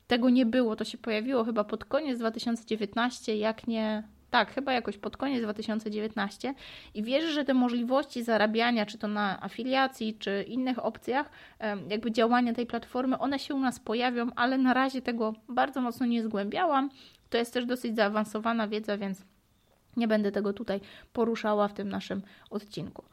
Tego 0.08 0.30
nie 0.30 0.46
było, 0.46 0.75
to 0.75 0.84
się 0.84 0.98
pojawiło 0.98 1.44
chyba 1.44 1.64
pod 1.64 1.86
koniec 1.86 2.20
2019, 2.20 3.38
jak 3.38 3.68
nie 3.68 4.04
tak, 4.30 4.54
chyba 4.54 4.74
jakoś 4.74 4.98
pod 4.98 5.18
koniec 5.18 5.44
2019 5.44 6.54
i 6.94 7.04
wierzę, 7.04 7.32
że 7.32 7.46
te 7.46 7.54
możliwości 7.54 8.24
zarabiania, 8.24 8.86
czy 8.86 8.98
to 8.98 9.08
na 9.08 9.44
afiliacji, 9.44 10.18
czy 10.20 10.46
innych 10.48 10.86
opcjach, 10.86 11.30
jakby 11.90 12.12
działania 12.12 12.54
tej 12.54 12.66
platformy, 12.66 13.20
one 13.20 13.40
się 13.40 13.56
u 13.56 13.60
nas 13.60 13.80
pojawią, 13.80 14.28
ale 14.36 14.58
na 14.58 14.74
razie 14.74 15.02
tego 15.02 15.34
bardzo 15.50 15.82
mocno 15.82 16.06
nie 16.06 16.24
zgłębiałam. 16.24 16.90
To 17.30 17.38
jest 17.38 17.54
też 17.54 17.66
dosyć 17.66 17.96
zaawansowana 17.96 18.68
wiedza, 18.68 18.98
więc 18.98 19.25
nie 19.98 20.08
będę 20.08 20.32
tego 20.32 20.54
tutaj 20.54 20.82
poruszała 21.14 21.68
w 21.68 21.74
tym 21.74 21.90
naszym 21.90 22.22
odcinku. 22.50 23.04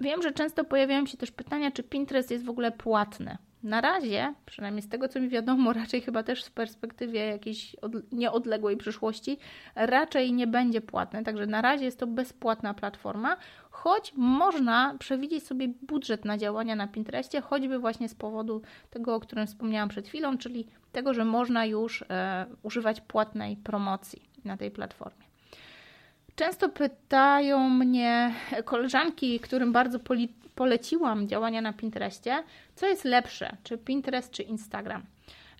Wiem, 0.00 0.22
że 0.22 0.32
często 0.32 0.64
pojawiają 0.64 1.06
się 1.06 1.16
też 1.16 1.30
pytania, 1.30 1.70
czy 1.70 1.82
Pinterest 1.82 2.30
jest 2.30 2.44
w 2.44 2.50
ogóle 2.50 2.72
płatny. 2.72 3.38
Na 3.62 3.80
razie, 3.80 4.34
przynajmniej 4.46 4.82
z 4.82 4.88
tego 4.88 5.08
co 5.08 5.20
mi 5.20 5.28
wiadomo, 5.28 5.72
raczej 5.82 6.00
chyba 6.00 6.22
też 6.22 6.44
z 6.44 6.50
perspektywy 6.50 7.18
jakiejś 7.18 7.76
od, 7.76 8.12
nieodległej 8.12 8.76
przyszłości, 8.76 9.38
raczej 9.74 10.32
nie 10.32 10.46
będzie 10.46 10.80
płatny. 10.80 11.24
Także 11.24 11.46
na 11.46 11.62
razie 11.62 11.84
jest 11.84 11.98
to 11.98 12.06
bezpłatna 12.06 12.74
platforma, 12.74 13.36
choć 13.70 14.12
można 14.16 14.96
przewidzieć 14.98 15.46
sobie 15.46 15.68
budżet 15.82 16.24
na 16.24 16.38
działania 16.38 16.76
na 16.76 16.88
Pinterestie, 16.88 17.40
choćby 17.40 17.78
właśnie 17.78 18.08
z 18.08 18.14
powodu 18.14 18.62
tego, 18.90 19.14
o 19.14 19.20
którym 19.20 19.46
wspomniałam 19.46 19.88
przed 19.88 20.08
chwilą, 20.08 20.38
czyli 20.38 20.66
tego, 20.92 21.14
że 21.14 21.24
można 21.24 21.66
już 21.66 22.04
e, 22.10 22.46
używać 22.62 23.00
płatnej 23.00 23.56
promocji 23.56 24.22
na 24.44 24.56
tej 24.56 24.70
platformie. 24.70 25.31
Często 26.36 26.68
pytają 26.68 27.68
mnie 27.68 28.34
koleżanki, 28.64 29.40
którym 29.40 29.72
bardzo 29.72 29.98
poleciłam 30.54 31.28
działania 31.28 31.60
na 31.60 31.72
Pinterestie, 31.72 32.42
co 32.74 32.86
jest 32.86 33.04
lepsze, 33.04 33.56
czy 33.64 33.78
Pinterest, 33.78 34.30
czy 34.30 34.42
Instagram. 34.42 35.02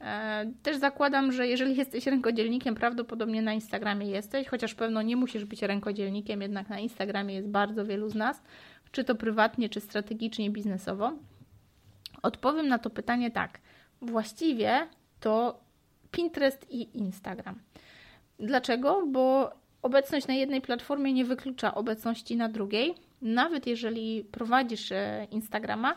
E, 0.01 0.47
też 0.63 0.77
zakładam, 0.77 1.33
że 1.33 1.47
jeżeli 1.47 1.77
jesteś 1.83 2.07
rękodzielnikiem, 2.07 2.75
prawdopodobnie 2.75 3.43
na 3.43 3.53
Instagramie 3.53 4.07
jesteś, 4.07 4.49
chociaż 4.49 4.75
pewno 4.75 5.03
nie 5.03 5.17
musisz 5.17 5.45
być 5.45 5.63
rękodzielnikiem, 5.63 6.43
jednak 6.43 6.69
na 6.69 6.79
Instagramie 6.79 7.35
jest 7.35 7.49
bardzo 7.49 7.85
wielu 7.85 8.09
z 8.09 8.15
nas, 8.15 8.43
czy 8.93 9.05
to 9.05 9.15
prywatnie, 9.15 9.69
czy 9.69 9.81
strategicznie, 9.81 10.51
biznesowo. 10.51 11.13
Odpowiem 12.23 12.69
na 12.69 12.79
to 12.79 12.91
pytanie 12.91 13.31
tak. 13.31 13.59
Właściwie 14.03 14.89
to 15.21 15.61
Pinterest 16.11 16.71
i 16.71 16.99
Instagram. 16.99 17.59
Dlaczego? 18.39 19.07
Bo 19.07 19.53
obecność 19.83 20.27
na 20.27 20.35
jednej 20.35 20.61
platformie 20.61 21.13
nie 21.13 21.25
wyklucza 21.25 21.75
obecności 21.75 22.37
na 22.37 22.49
drugiej. 22.49 22.95
Nawet 23.23 23.67
jeżeli 23.67 24.25
prowadzisz 24.25 24.93
e, 24.93 25.27
Instagrama, 25.31 25.97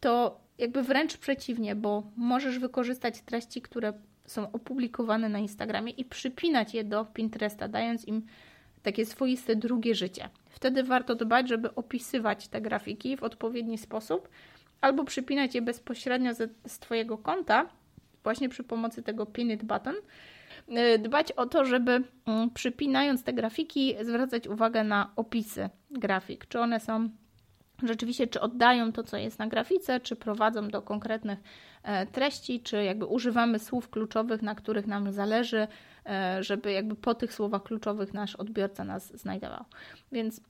to 0.00 0.40
jakby 0.58 0.82
wręcz 0.82 1.16
przeciwnie, 1.16 1.74
bo 1.74 2.02
możesz 2.16 2.58
wykorzystać 2.58 3.20
treści, 3.20 3.62
które 3.62 3.92
są 4.26 4.52
opublikowane 4.52 5.28
na 5.28 5.38
Instagramie 5.38 5.92
i 5.92 6.04
przypinać 6.04 6.74
je 6.74 6.84
do 6.84 7.04
Pinteresta, 7.04 7.68
dając 7.68 8.08
im 8.08 8.22
takie 8.82 9.06
swoiste 9.06 9.56
drugie 9.56 9.94
życie. 9.94 10.28
Wtedy 10.48 10.82
warto 10.82 11.14
dbać, 11.14 11.48
żeby 11.48 11.74
opisywać 11.74 12.48
te 12.48 12.60
grafiki 12.60 13.16
w 13.16 13.22
odpowiedni 13.22 13.78
sposób 13.78 14.28
albo 14.80 15.04
przypinać 15.04 15.54
je 15.54 15.62
bezpośrednio 15.62 16.34
z, 16.34 16.78
Twojego 16.78 17.18
konta, 17.18 17.68
właśnie 18.22 18.48
przy 18.48 18.64
pomocy 18.64 19.02
tego 19.02 19.26
Pin 19.26 19.58
Button, 19.58 19.94
Y, 19.94 20.33
dbać 20.98 21.32
o 21.32 21.46
to, 21.46 21.64
żeby 21.64 22.02
mm, 22.26 22.50
przypinając 22.50 23.24
te 23.24 23.32
grafiki, 23.32 23.94
zwracać 24.02 24.48
uwagę 24.48 24.84
na 24.84 25.12
opisy 25.16 25.68
grafik, 25.90 26.46
czy 26.46 26.60
one 26.60 26.80
są 26.80 27.08
rzeczywiście, 27.82 28.26
czy 28.26 28.40
oddają 28.40 28.92
to, 28.92 29.02
co 29.02 29.16
jest 29.16 29.38
na 29.38 29.46
grafice, 29.46 30.00
czy 30.00 30.16
prowadzą 30.16 30.68
do 30.68 30.82
konkretnych 30.82 31.38
e, 31.82 32.06
treści, 32.06 32.60
czy 32.60 32.84
jakby 32.84 33.06
używamy 33.06 33.58
słów 33.58 33.90
kluczowych, 33.90 34.42
na 34.42 34.54
których 34.54 34.86
nam 34.86 35.12
zależy, 35.12 35.66
e, 36.06 36.42
żeby 36.42 36.72
jakby 36.72 36.96
po 36.96 37.14
tych 37.14 37.34
słowach 37.34 37.62
kluczowych 37.62 38.14
nasz 38.14 38.36
odbiorca 38.36 38.84
nas 38.84 39.16
znajdował. 39.16 39.64
Więc 40.12 40.40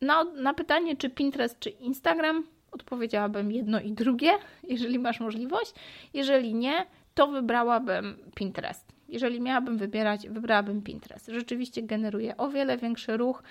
na, 0.00 0.24
na 0.24 0.54
pytanie, 0.54 0.96
czy 0.96 1.10
Pinterest, 1.10 1.58
czy 1.58 1.70
Instagram, 1.70 2.44
odpowiedziałabym 2.72 3.52
jedno 3.52 3.80
i 3.80 3.92
drugie, 3.92 4.30
jeżeli 4.68 4.98
masz 4.98 5.20
możliwość. 5.20 5.74
Jeżeli 6.14 6.54
nie, 6.54 6.86
to 7.14 7.26
wybrałabym 7.26 8.16
Pinterest. 8.34 8.93
Jeżeli 9.14 9.40
miałabym 9.40 9.78
wybierać, 9.78 10.28
wybrałabym 10.28 10.82
Pinterest. 10.82 11.26
Rzeczywiście 11.26 11.82
generuje 11.82 12.36
o 12.36 12.48
wiele 12.48 12.76
większy 12.76 13.16
ruch. 13.16 13.42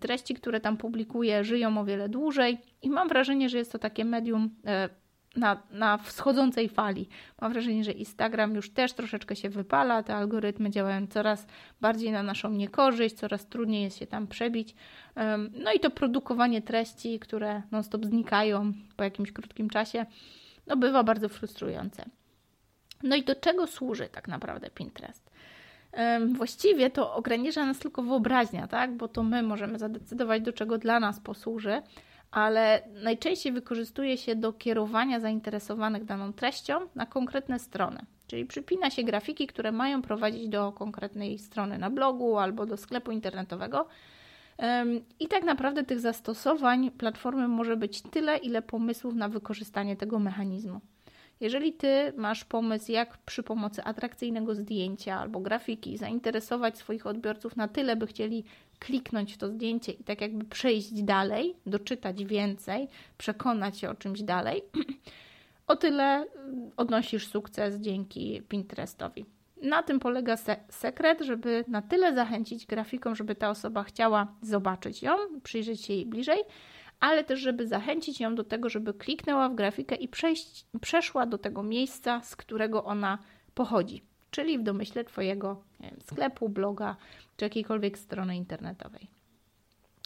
Treści, 0.00 0.34
które 0.34 0.60
tam 0.60 0.76
publikuję, 0.76 1.44
żyją 1.44 1.78
o 1.78 1.84
wiele 1.84 2.08
dłużej 2.08 2.58
i 2.82 2.90
mam 2.90 3.08
wrażenie, 3.08 3.48
że 3.48 3.58
jest 3.58 3.72
to 3.72 3.78
takie 3.78 4.04
medium 4.04 4.50
e, 4.66 4.88
na, 5.36 5.62
na 5.70 5.98
wschodzącej 5.98 6.68
fali. 6.68 7.08
Mam 7.40 7.52
wrażenie, 7.52 7.84
że 7.84 7.92
Instagram 7.92 8.54
już 8.54 8.70
też 8.70 8.92
troszeczkę 8.92 9.36
się 9.36 9.50
wypala, 9.50 10.02
te 10.02 10.14
algorytmy 10.14 10.70
działają 10.70 11.06
coraz 11.06 11.46
bardziej 11.80 12.12
na 12.12 12.22
naszą 12.22 12.50
niekorzyść, 12.50 13.14
coraz 13.14 13.46
trudniej 13.46 13.82
jest 13.82 13.98
się 13.98 14.06
tam 14.06 14.26
przebić. 14.26 14.74
No 15.64 15.72
i 15.72 15.80
to 15.80 15.90
produkowanie 15.90 16.62
treści, 16.62 17.18
które 17.18 17.62
non-stop 17.70 18.06
znikają 18.06 18.72
po 18.96 19.04
jakimś 19.04 19.32
krótkim 19.32 19.70
czasie, 19.70 20.06
no 20.66 20.76
bywa 20.76 21.04
bardzo 21.04 21.28
frustrujące. 21.28 22.04
No 23.02 23.16
i 23.16 23.22
do 23.22 23.34
czego 23.34 23.66
służy 23.66 24.08
tak 24.08 24.28
naprawdę 24.28 24.70
Pinterest? 24.70 25.30
Właściwie 26.32 26.90
to 26.90 27.14
ogranicza 27.14 27.66
nas 27.66 27.78
tylko 27.78 28.02
wyobraźnia, 28.02 28.66
tak? 28.68 28.96
bo 28.96 29.08
to 29.08 29.22
my 29.22 29.42
możemy 29.42 29.78
zadecydować, 29.78 30.42
do 30.42 30.52
czego 30.52 30.78
dla 30.78 31.00
nas 31.00 31.20
posłuży, 31.20 31.82
ale 32.30 32.82
najczęściej 33.02 33.52
wykorzystuje 33.52 34.18
się 34.18 34.36
do 34.36 34.52
kierowania 34.52 35.20
zainteresowanych 35.20 36.04
daną 36.04 36.32
treścią 36.32 36.74
na 36.94 37.06
konkretne 37.06 37.58
strony. 37.58 38.06
Czyli 38.26 38.44
przypina 38.44 38.90
się 38.90 39.02
grafiki, 39.02 39.46
które 39.46 39.72
mają 39.72 40.02
prowadzić 40.02 40.48
do 40.48 40.72
konkretnej 40.72 41.38
strony 41.38 41.78
na 41.78 41.90
blogu 41.90 42.38
albo 42.38 42.66
do 42.66 42.76
sklepu 42.76 43.10
internetowego. 43.10 43.86
I 45.20 45.28
tak 45.28 45.44
naprawdę 45.44 45.84
tych 45.84 46.00
zastosowań 46.00 46.90
platformy 46.90 47.48
może 47.48 47.76
być 47.76 48.02
tyle, 48.02 48.36
ile 48.36 48.62
pomysłów 48.62 49.14
na 49.14 49.28
wykorzystanie 49.28 49.96
tego 49.96 50.18
mechanizmu. 50.18 50.80
Jeżeli 51.42 51.72
ty 51.72 52.12
masz 52.16 52.44
pomysł, 52.44 52.92
jak 52.92 53.18
przy 53.18 53.42
pomocy 53.42 53.84
atrakcyjnego 53.84 54.54
zdjęcia 54.54 55.20
albo 55.20 55.40
grafiki 55.40 55.98
zainteresować 55.98 56.78
swoich 56.78 57.06
odbiorców 57.06 57.56
na 57.56 57.68
tyle, 57.68 57.96
by 57.96 58.06
chcieli 58.06 58.44
kliknąć 58.78 59.36
to 59.36 59.48
zdjęcie 59.48 59.92
i 59.92 60.04
tak 60.04 60.20
jakby 60.20 60.44
przejść 60.44 61.02
dalej, 61.02 61.56
doczytać 61.66 62.24
więcej, 62.24 62.88
przekonać 63.18 63.78
się 63.78 63.90
o 63.90 63.94
czymś 63.94 64.22
dalej, 64.22 64.62
o 65.66 65.76
tyle 65.76 66.04
mm, 66.04 66.70
odnosisz 66.76 67.26
sukces 67.26 67.80
dzięki 67.80 68.42
Pinterestowi. 68.48 69.26
Na 69.62 69.82
tym 69.82 70.00
polega 70.00 70.36
se 70.36 70.56
sekret, 70.68 71.20
żeby 71.20 71.64
na 71.68 71.82
tyle 71.82 72.14
zachęcić 72.14 72.66
grafiką, 72.66 73.14
żeby 73.14 73.34
ta 73.34 73.50
osoba 73.50 73.84
chciała 73.84 74.34
zobaczyć 74.42 75.02
ją, 75.02 75.12
przyjrzeć 75.42 75.80
się 75.84 75.92
jej 75.92 76.06
bliżej, 76.06 76.38
ale 77.02 77.24
też, 77.24 77.40
żeby 77.40 77.66
zachęcić 77.66 78.20
ją 78.20 78.34
do 78.34 78.44
tego, 78.44 78.68
żeby 78.68 78.94
kliknęła 78.94 79.48
w 79.48 79.54
grafikę 79.54 79.94
i 79.94 80.08
przejść, 80.08 80.66
przeszła 80.80 81.26
do 81.26 81.38
tego 81.38 81.62
miejsca, 81.62 82.22
z 82.22 82.36
którego 82.36 82.84
ona 82.84 83.18
pochodzi, 83.54 84.02
czyli 84.30 84.58
w 84.58 84.62
domyśle 84.62 85.04
Twojego 85.04 85.62
wiem, 85.80 85.96
sklepu, 86.06 86.48
bloga 86.48 86.96
czy 87.36 87.44
jakiejkolwiek 87.44 87.98
strony 87.98 88.36
internetowej. 88.36 89.10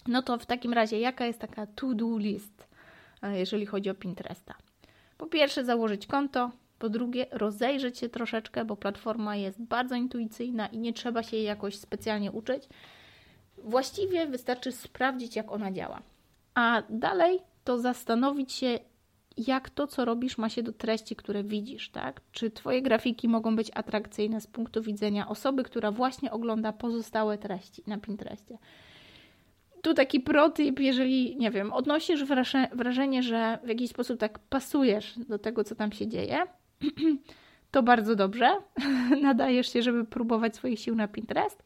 No 0.06 0.22
to 0.22 0.38
w 0.38 0.46
takim 0.46 0.72
razie, 0.72 1.00
jaka 1.00 1.26
jest 1.26 1.38
taka 1.38 1.66
to-do 1.66 2.18
list, 2.18 2.66
e, 3.22 3.38
jeżeli 3.38 3.66
chodzi 3.66 3.90
o 3.90 3.94
Pinteresta? 3.94 4.54
Po 5.18 5.26
pierwsze, 5.26 5.64
założyć 5.64 6.06
konto, 6.06 6.50
po 6.78 6.88
drugie, 6.88 7.26
rozejrzeć 7.30 7.98
się 7.98 8.08
troszeczkę, 8.08 8.64
bo 8.64 8.76
platforma 8.76 9.36
jest 9.36 9.62
bardzo 9.62 9.94
intuicyjna 9.94 10.66
i 10.66 10.78
nie 10.78 10.92
trzeba 10.92 11.22
się 11.22 11.36
jej 11.36 11.46
jakoś 11.46 11.78
specjalnie 11.78 12.32
uczyć. 12.32 12.68
Właściwie 13.58 14.26
wystarczy 14.26 14.72
sprawdzić, 14.72 15.36
jak 15.36 15.52
ona 15.52 15.72
działa. 15.72 16.02
A 16.56 16.82
dalej 16.90 17.38
to 17.64 17.78
zastanowić 17.78 18.52
się, 18.52 18.78
jak 19.36 19.70
to, 19.70 19.86
co 19.86 20.04
robisz, 20.04 20.38
ma 20.38 20.48
się 20.48 20.62
do 20.62 20.72
treści, 20.72 21.16
które 21.16 21.44
widzisz, 21.44 21.90
tak? 21.90 22.20
Czy 22.32 22.50
Twoje 22.50 22.82
grafiki 22.82 23.28
mogą 23.28 23.56
być 23.56 23.70
atrakcyjne 23.74 24.40
z 24.40 24.46
punktu 24.46 24.82
widzenia 24.82 25.28
osoby, 25.28 25.62
która 25.62 25.90
właśnie 25.90 26.30
ogląda 26.30 26.72
pozostałe 26.72 27.38
treści 27.38 27.82
na 27.86 27.98
Pinterestie. 27.98 28.58
Tu 29.82 29.94
taki 29.94 30.20
protip, 30.20 30.80
jeżeli, 30.80 31.36
nie 31.36 31.50
wiem, 31.50 31.72
odnosisz 31.72 32.24
wrażenie, 32.72 33.22
że 33.22 33.58
w 33.64 33.68
jakiś 33.68 33.90
sposób 33.90 34.20
tak 34.20 34.38
pasujesz 34.38 35.18
do 35.18 35.38
tego, 35.38 35.64
co 35.64 35.74
tam 35.74 35.92
się 35.92 36.06
dzieje, 36.06 36.38
to 37.72 37.82
bardzo 37.82 38.16
dobrze. 38.16 38.56
Nadajesz 39.22 39.72
się, 39.72 39.82
żeby 39.82 40.04
próbować 40.04 40.56
swoich 40.56 40.80
sił 40.80 40.94
na 40.94 41.08
Pinterest. 41.08 41.62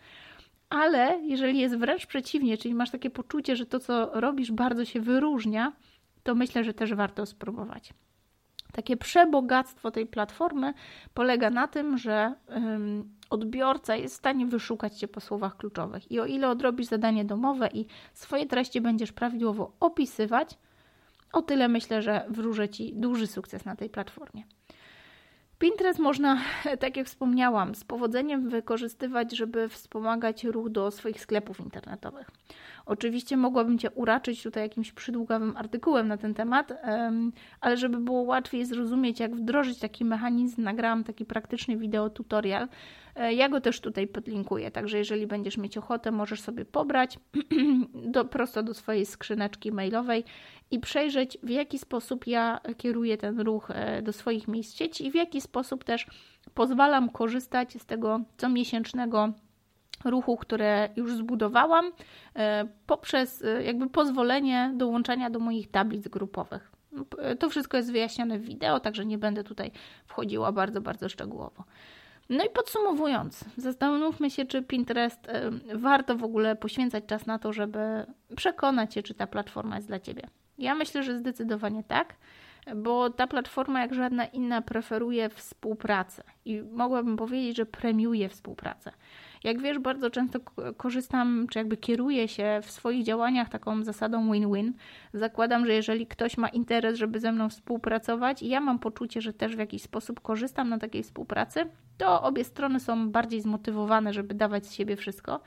Ale 0.71 1.21
jeżeli 1.23 1.59
jest 1.59 1.77
wręcz 1.77 2.07
przeciwnie, 2.07 2.59
czyli 2.59 2.75
masz 2.75 2.91
takie 2.91 3.11
poczucie, 3.11 3.57
że 3.57 3.67
to, 3.67 3.81
co 3.81 4.21
robisz, 4.21 4.53
bardzo 4.53 4.85
się 4.85 5.01
wyróżnia, 5.01 5.73
to 6.23 6.35
myślę, 6.35 6.65
że 6.65 6.75
też 6.75 6.95
warto 6.95 7.27
spróbować. 7.27 7.95
Takie 8.73 8.97
przebogactwo 8.97 9.91
tej 9.91 10.07
platformy 10.07 10.75
polega 11.15 11.51
na 11.51 11.69
tym, 11.69 11.99
że 11.99 12.35
odbiorca 13.31 13.97
jest 13.97 14.15
w 14.15 14.19
stanie 14.19 14.47
wyszukać 14.47 14.99
Cię 14.99 15.09
po 15.09 15.21
słowach 15.21 15.57
kluczowych. 15.57 16.13
I 16.13 16.21
o 16.21 16.27
ile 16.27 16.49
odrobisz 16.49 16.87
zadanie 16.87 17.25
domowe 17.25 17.69
i 17.73 17.87
swoje 18.13 18.47
treści 18.47 18.81
będziesz 18.81 19.13
prawidłowo 19.13 19.73
opisywać, 19.81 20.59
o 21.33 21.43
tyle 21.43 21.69
myślę, 21.69 22.03
że 22.03 22.25
wróżę 22.29 22.69
Ci 22.69 22.93
duży 22.95 23.27
sukces 23.27 23.65
na 23.65 23.77
tej 23.77 23.91
platformie. 23.91 24.43
Pinterest 25.61 25.99
można, 25.99 26.39
tak 26.81 26.97
jak 26.97 27.07
wspomniałam, 27.07 27.75
z 27.75 27.85
powodzeniem 27.85 28.49
wykorzystywać, 28.49 29.37
żeby 29.37 29.69
wspomagać 29.69 30.45
ruch 30.45 30.71
do 30.71 30.91
swoich 30.91 31.21
sklepów 31.21 31.61
internetowych. 31.61 32.31
Oczywiście 32.87 33.37
mogłabym 33.37 33.79
Cię 33.79 33.91
uraczyć 33.91 34.43
tutaj 34.43 34.63
jakimś 34.63 34.93
przydługawym 34.93 35.57
artykułem 35.57 36.09
na 36.09 36.17
ten 36.17 36.35
temat, 36.35 36.73
ale 37.61 37.77
żeby 37.77 37.99
było 37.99 38.23
łatwiej 38.23 38.65
zrozumieć, 38.65 39.21
jak 39.21 39.37
wdrożyć 39.37 39.79
taki 39.79 40.05
mechanizm, 40.05 40.63
nagrałam 40.63 41.05
taki 41.05 41.25
praktyczny 41.25 41.77
wideo 41.77 42.11
tutorial. 42.11 42.69
E, 43.21 43.35
ja 43.35 43.49
go 43.49 43.61
też 43.61 43.81
tutaj 43.81 44.07
podlinkuję, 44.07 44.71
także 44.71 44.99
jeżeli 44.99 45.27
będziesz 45.27 45.59
mieć 45.59 45.79
ochotę, 45.79 46.11
możesz 46.11 46.41
sobie 46.41 46.65
pobrać 46.65 47.19
do, 48.15 48.25
prosto 48.25 48.63
do 48.63 48.75
swojej 48.75 49.07
skrzyneczki 49.07 49.73
mailowej 49.73 50.25
i 50.71 50.81
przejrzeć, 50.81 51.39
w 51.43 51.49
jaki 51.49 51.79
sposób 51.79 52.27
ja 52.27 52.61
kieruję 52.77 53.17
ten 53.17 53.41
ruch 53.41 53.71
e, 53.71 54.03
do 54.03 54.13
swoich 54.13 54.49
miejsc 54.49 54.77
sieci 54.77 55.07
i 55.07 55.11
w 55.11 55.15
jaki 55.15 55.41
sposób 55.41 55.85
też 55.85 56.07
pozwalam 56.55 57.11
korzystać 57.11 57.83
z 57.83 57.87
tego 57.87 58.21
comiesięcznego 58.37 59.33
ruchu, 60.05 60.37
które 60.37 60.89
już 60.97 61.15
zbudowałam, 61.15 61.93
e, 62.37 62.69
poprzez 62.87 63.45
jakby 63.65 63.91
pozwolenie 63.91 64.73
dołączania 64.77 65.31
do 65.31 65.39
moich 65.39 65.71
tablic 65.71 66.09
grupowych. 66.09 66.73
To 67.39 67.51
wszystko 67.51 67.77
jest 67.77 67.93
wyjaśnione 67.93 68.39
w 68.39 68.45
wideo, 68.45 68.81
także 68.81 69.07
nie 69.07 69.19
będę 69.19 69.45
tutaj 69.45 69.71
wchodziła 70.07 70.53
bardzo, 70.53 70.81
bardzo 70.81 71.09
szczegółowo. 71.09 71.65
No 72.31 72.45
i 72.45 72.49
podsumowując, 72.49 73.45
zastanówmy 73.57 74.31
się, 74.31 74.47
czy 74.47 74.63
Pinterest 74.63 75.31
warto 75.75 76.17
w 76.17 76.25
ogóle 76.25 76.57
poświęcać 76.57 77.05
czas 77.07 77.27
na 77.27 77.39
to, 77.39 77.53
żeby 77.53 77.79
przekonać 78.37 78.95
się, 78.95 79.03
czy 79.03 79.15
ta 79.15 79.27
platforma 79.27 79.77
jest 79.77 79.89
dla 79.89 80.01
Ciebie. 80.01 80.23
Ja 80.59 80.75
myślę, 80.75 81.03
że 81.03 81.19
zdecydowanie 81.19 81.85
tak, 81.85 82.15
bo 82.77 83.11
ta 83.11 83.27
platforma, 83.27 83.81
jak 83.81 83.95
żadna 83.95 84.25
inna, 84.25 84.63
preferuje 84.63 85.29
współpracę 85.29 86.23
i 86.45 86.63
mogłabym 86.63 87.17
powiedzieć, 87.17 87.57
że 87.57 87.67
premiuje 87.67 88.29
współpracę. 88.29 88.93
Jak 89.45 89.63
wiesz, 89.63 89.79
bardzo 89.79 90.11
często 90.11 90.41
korzystam, 90.77 91.47
czy 91.51 91.59
jakby 91.59 91.77
kieruję 91.77 92.29
się 92.29 92.61
w 92.63 92.71
swoich 92.71 93.05
działaniach 93.05 93.49
taką 93.49 93.85
zasadą 93.85 94.33
win-win. 94.33 94.73
Zakładam, 95.15 95.67
że 95.67 95.75
jeżeli 95.75 96.07
ktoś 96.07 96.39
ma 96.39 96.49
interes, 96.49 96.99
żeby 96.99 97.21
ze 97.21 97.33
mną 97.33 97.49
współpracować 97.49 98.43
i 98.43 98.49
ja 98.49 98.61
mam 98.61 98.79
poczucie, 98.79 99.21
że 99.21 99.33
też 99.33 99.57
w 99.57 99.59
jakiś 99.59 99.83
sposób 99.83 100.21
korzystam 100.21 100.69
na 100.69 100.79
takiej 100.79 101.03
współpracy, 101.03 101.61
to 101.99 102.23
obie 102.23 102.45
strony 102.45 102.81
są 102.81 103.11
bardziej 103.11 103.41
zmotywowane, 103.41 104.13
żeby 104.13 104.35
dawać 104.35 104.67
z 104.67 104.75
siebie 104.75 104.97
wszystko. 104.97 105.41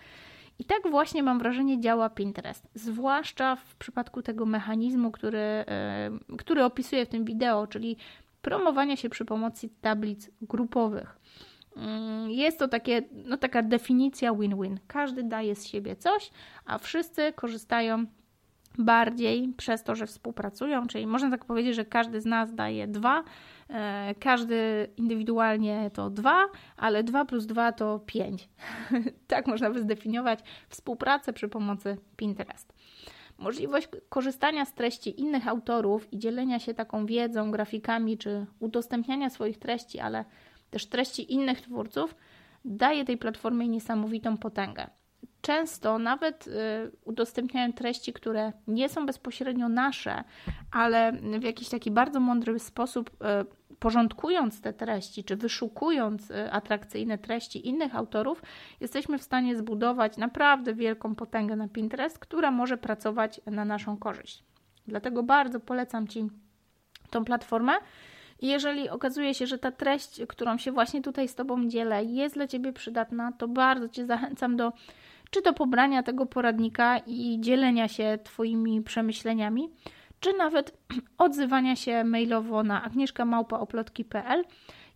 I 0.60 0.66
tak 0.66 0.82
właśnie 0.92 1.24
mam 1.24 1.40
wrażenie 1.40 1.80
działa 1.80 2.10
Pinterest, 2.10 2.70
zwłaszcza 2.74 3.56
w 3.56 3.76
przypadku 3.76 4.22
tego 4.22 4.46
mechanizmu, 4.46 5.12
który, 5.12 5.38
e, 5.38 6.12
który 6.38 6.64
opisuję 6.64 7.06
w 7.06 7.10
tym 7.10 7.26
wideo, 7.26 7.68
czyli 7.68 7.98
promowania 8.42 8.96
się 8.96 9.10
przy 9.10 9.26
pomocy 9.26 9.70
tablic 9.82 10.32
grupowych. 10.42 11.20
Mm, 11.78 12.32
jest 12.32 12.60
to 12.60 12.68
takie, 12.68 13.02
no 13.12 13.38
taka 13.38 13.62
definicja 13.62 14.34
win-win. 14.34 14.80
Każdy 14.88 15.24
daje 15.24 15.56
z 15.56 15.68
siebie 15.68 15.96
coś, 15.96 16.32
a 16.66 16.78
wszyscy 16.78 17.34
korzystają 17.34 18.06
bardziej 18.78 19.54
przez 19.58 19.84
to, 19.84 19.96
że 19.96 20.08
współpracują, 20.08 20.88
czyli 20.88 21.08
można 21.08 21.32
tak 21.32 21.46
powiedzieć, 21.46 21.76
że 21.76 21.86
każdy 21.86 22.22
z 22.22 22.26
nas 22.26 22.56
daje 22.56 22.88
dwa, 22.88 23.24
e, 23.70 24.16
każdy 24.20 24.88
indywidualnie 24.98 25.92
to 25.94 26.10
dwa, 26.10 26.46
ale 26.78 27.04
dwa 27.04 27.26
plus 27.26 27.46
dwa 27.46 27.72
to 27.72 28.00
pięć. 28.06 28.50
tak 29.28 29.48
można 29.48 29.70
by 29.70 29.82
zdefiniować 29.82 30.40
współpracę 30.70 31.34
przy 31.34 31.48
pomocy 31.48 31.98
Pinterest. 32.16 32.74
Możliwość 33.38 33.88
korzystania 34.10 34.66
z 34.66 34.74
treści 34.74 35.22
innych 35.22 35.48
autorów 35.48 36.14
i 36.14 36.20
dzielenia 36.20 36.60
się 36.60 36.74
taką 36.74 37.06
wiedzą, 37.06 37.52
grafikami 37.52 38.18
czy 38.18 38.46
udostępniania 38.60 39.30
swoich 39.30 39.58
treści, 39.58 40.00
ale 40.00 40.26
też 40.74 40.86
treści 40.86 41.34
innych 41.34 41.62
twórców, 41.62 42.16
daje 42.66 43.06
tej 43.06 43.18
platformie 43.18 43.68
niesamowitą 43.68 44.38
potęgę. 44.38 44.88
Często 45.42 46.00
nawet 46.00 46.48
y, 46.48 46.52
udostępniają 47.06 47.74
treści, 47.74 48.14
które 48.14 48.52
nie 48.68 48.90
są 48.90 49.06
bezpośrednio 49.06 49.70
nasze, 49.70 50.24
ale 50.72 51.12
w 51.40 51.44
jakiś 51.44 51.70
taki 51.70 51.92
bardzo 51.92 52.20
mądry 52.20 52.60
sposób, 52.60 53.10
y, 53.10 53.76
porządkując 53.80 54.62
te 54.62 54.74
treści, 54.74 55.24
czy 55.24 55.36
wyszukując 55.36 56.32
y, 56.32 56.52
atrakcyjne 56.52 57.18
treści 57.18 57.68
innych 57.68 57.96
autorów, 57.96 58.42
jesteśmy 58.80 59.18
w 59.18 59.24
stanie 59.24 59.56
zbudować 59.56 60.18
naprawdę 60.18 60.74
wielką 60.74 61.16
potęgę 61.16 61.56
na 61.56 61.68
Pinterest, 61.68 62.20
która 62.20 62.52
może 62.52 62.78
pracować 62.78 63.42
na 63.46 63.66
naszą 63.66 63.98
korzyść. 63.98 64.44
Dlatego 64.88 65.24
bardzo 65.24 65.60
polecam 65.60 66.08
Ci 66.08 66.30
tą 67.10 67.26
platformę. 67.26 67.74
Jeżeli 68.44 68.90
okazuje 68.90 69.34
się, 69.34 69.48
że 69.48 69.58
ta 69.58 69.72
treść, 69.72 70.22
którą 70.28 70.58
się 70.58 70.72
właśnie 70.72 71.02
tutaj 71.02 71.28
z 71.28 71.36
Tobą 71.36 71.68
dzielę, 71.70 72.04
jest 72.04 72.36
dla 72.36 72.48
Ciebie 72.48 72.74
przydatna, 72.74 73.32
to 73.32 73.48
bardzo 73.48 73.90
Cię 73.90 74.06
zachęcam 74.06 74.58
do 74.58 74.74
czy 75.32 75.42
do 75.42 75.54
pobrania 75.54 76.04
tego 76.04 76.26
poradnika 76.26 76.98
i 76.98 77.38
dzielenia 77.40 77.88
się 77.88 78.20
Twoimi 78.24 78.82
przemyśleniami, 78.82 79.70
czy 80.20 80.34
nawet 80.34 80.78
odzywania 81.18 81.76
się 81.76 82.04
mailowo 82.04 82.64
na 82.64 82.84
agnieszkamałpaoplotki.pl 82.84 84.44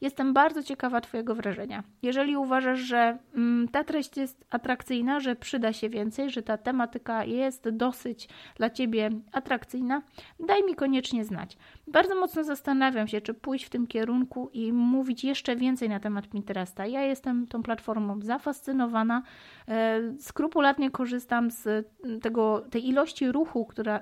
Jestem 0.01 0.33
bardzo 0.33 0.63
ciekawa 0.63 1.01
Twojego 1.01 1.35
wrażenia. 1.35 1.83
Jeżeli 2.01 2.37
uważasz, 2.37 2.79
że 2.79 3.17
mm, 3.35 3.67
ta 3.67 3.83
treść 3.83 4.17
jest 4.17 4.45
atrakcyjna, 4.49 5.19
że 5.19 5.35
przyda 5.35 5.73
się 5.73 5.89
więcej, 5.89 6.29
że 6.29 6.43
ta 6.43 6.57
tematyka 6.57 7.23
jest 7.23 7.69
dosyć 7.69 8.29
dla 8.55 8.69
Ciebie 8.69 9.09
atrakcyjna, 9.31 10.01
daj 10.39 10.63
mi 10.63 10.75
koniecznie 10.75 11.25
znać. 11.25 11.57
Bardzo 11.87 12.15
mocno 12.15 12.43
zastanawiam 12.43 13.07
się, 13.07 13.21
czy 13.21 13.33
pójść 13.33 13.65
w 13.65 13.69
tym 13.69 13.87
kierunku 13.87 14.49
i 14.53 14.73
mówić 14.73 15.23
jeszcze 15.23 15.55
więcej 15.55 15.89
na 15.89 15.99
temat 15.99 16.27
Pinteresta. 16.27 16.85
Ja 16.85 17.01
jestem 17.01 17.47
tą 17.47 17.63
platformą 17.63 18.21
zafascynowana, 18.21 19.21
e, 19.67 20.01
skrupulatnie 20.19 20.91
korzystam 20.91 21.51
z 21.51 21.87
tego, 22.21 22.65
tej 22.69 22.87
ilości 22.87 23.31
ruchu, 23.31 23.65
która, 23.65 23.99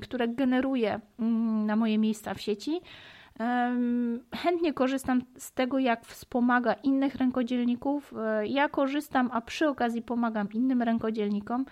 które 0.00 0.28
generuje 0.28 1.00
mm, 1.18 1.66
na 1.66 1.76
moje 1.76 1.98
miejsca 1.98 2.34
w 2.34 2.40
sieci. 2.40 2.80
Chętnie 4.34 4.72
korzystam 4.72 5.22
z 5.38 5.52
tego, 5.52 5.78
jak 5.78 6.04
wspomaga 6.04 6.72
innych 6.72 7.14
rękodzielników. 7.14 8.14
E, 8.18 8.46
ja 8.46 8.68
korzystam, 8.68 9.30
a 9.32 9.40
przy 9.40 9.68
okazji 9.68 10.02
pomagam 10.02 10.48
innym 10.52 10.82
rękodzielnikom. 10.82 11.64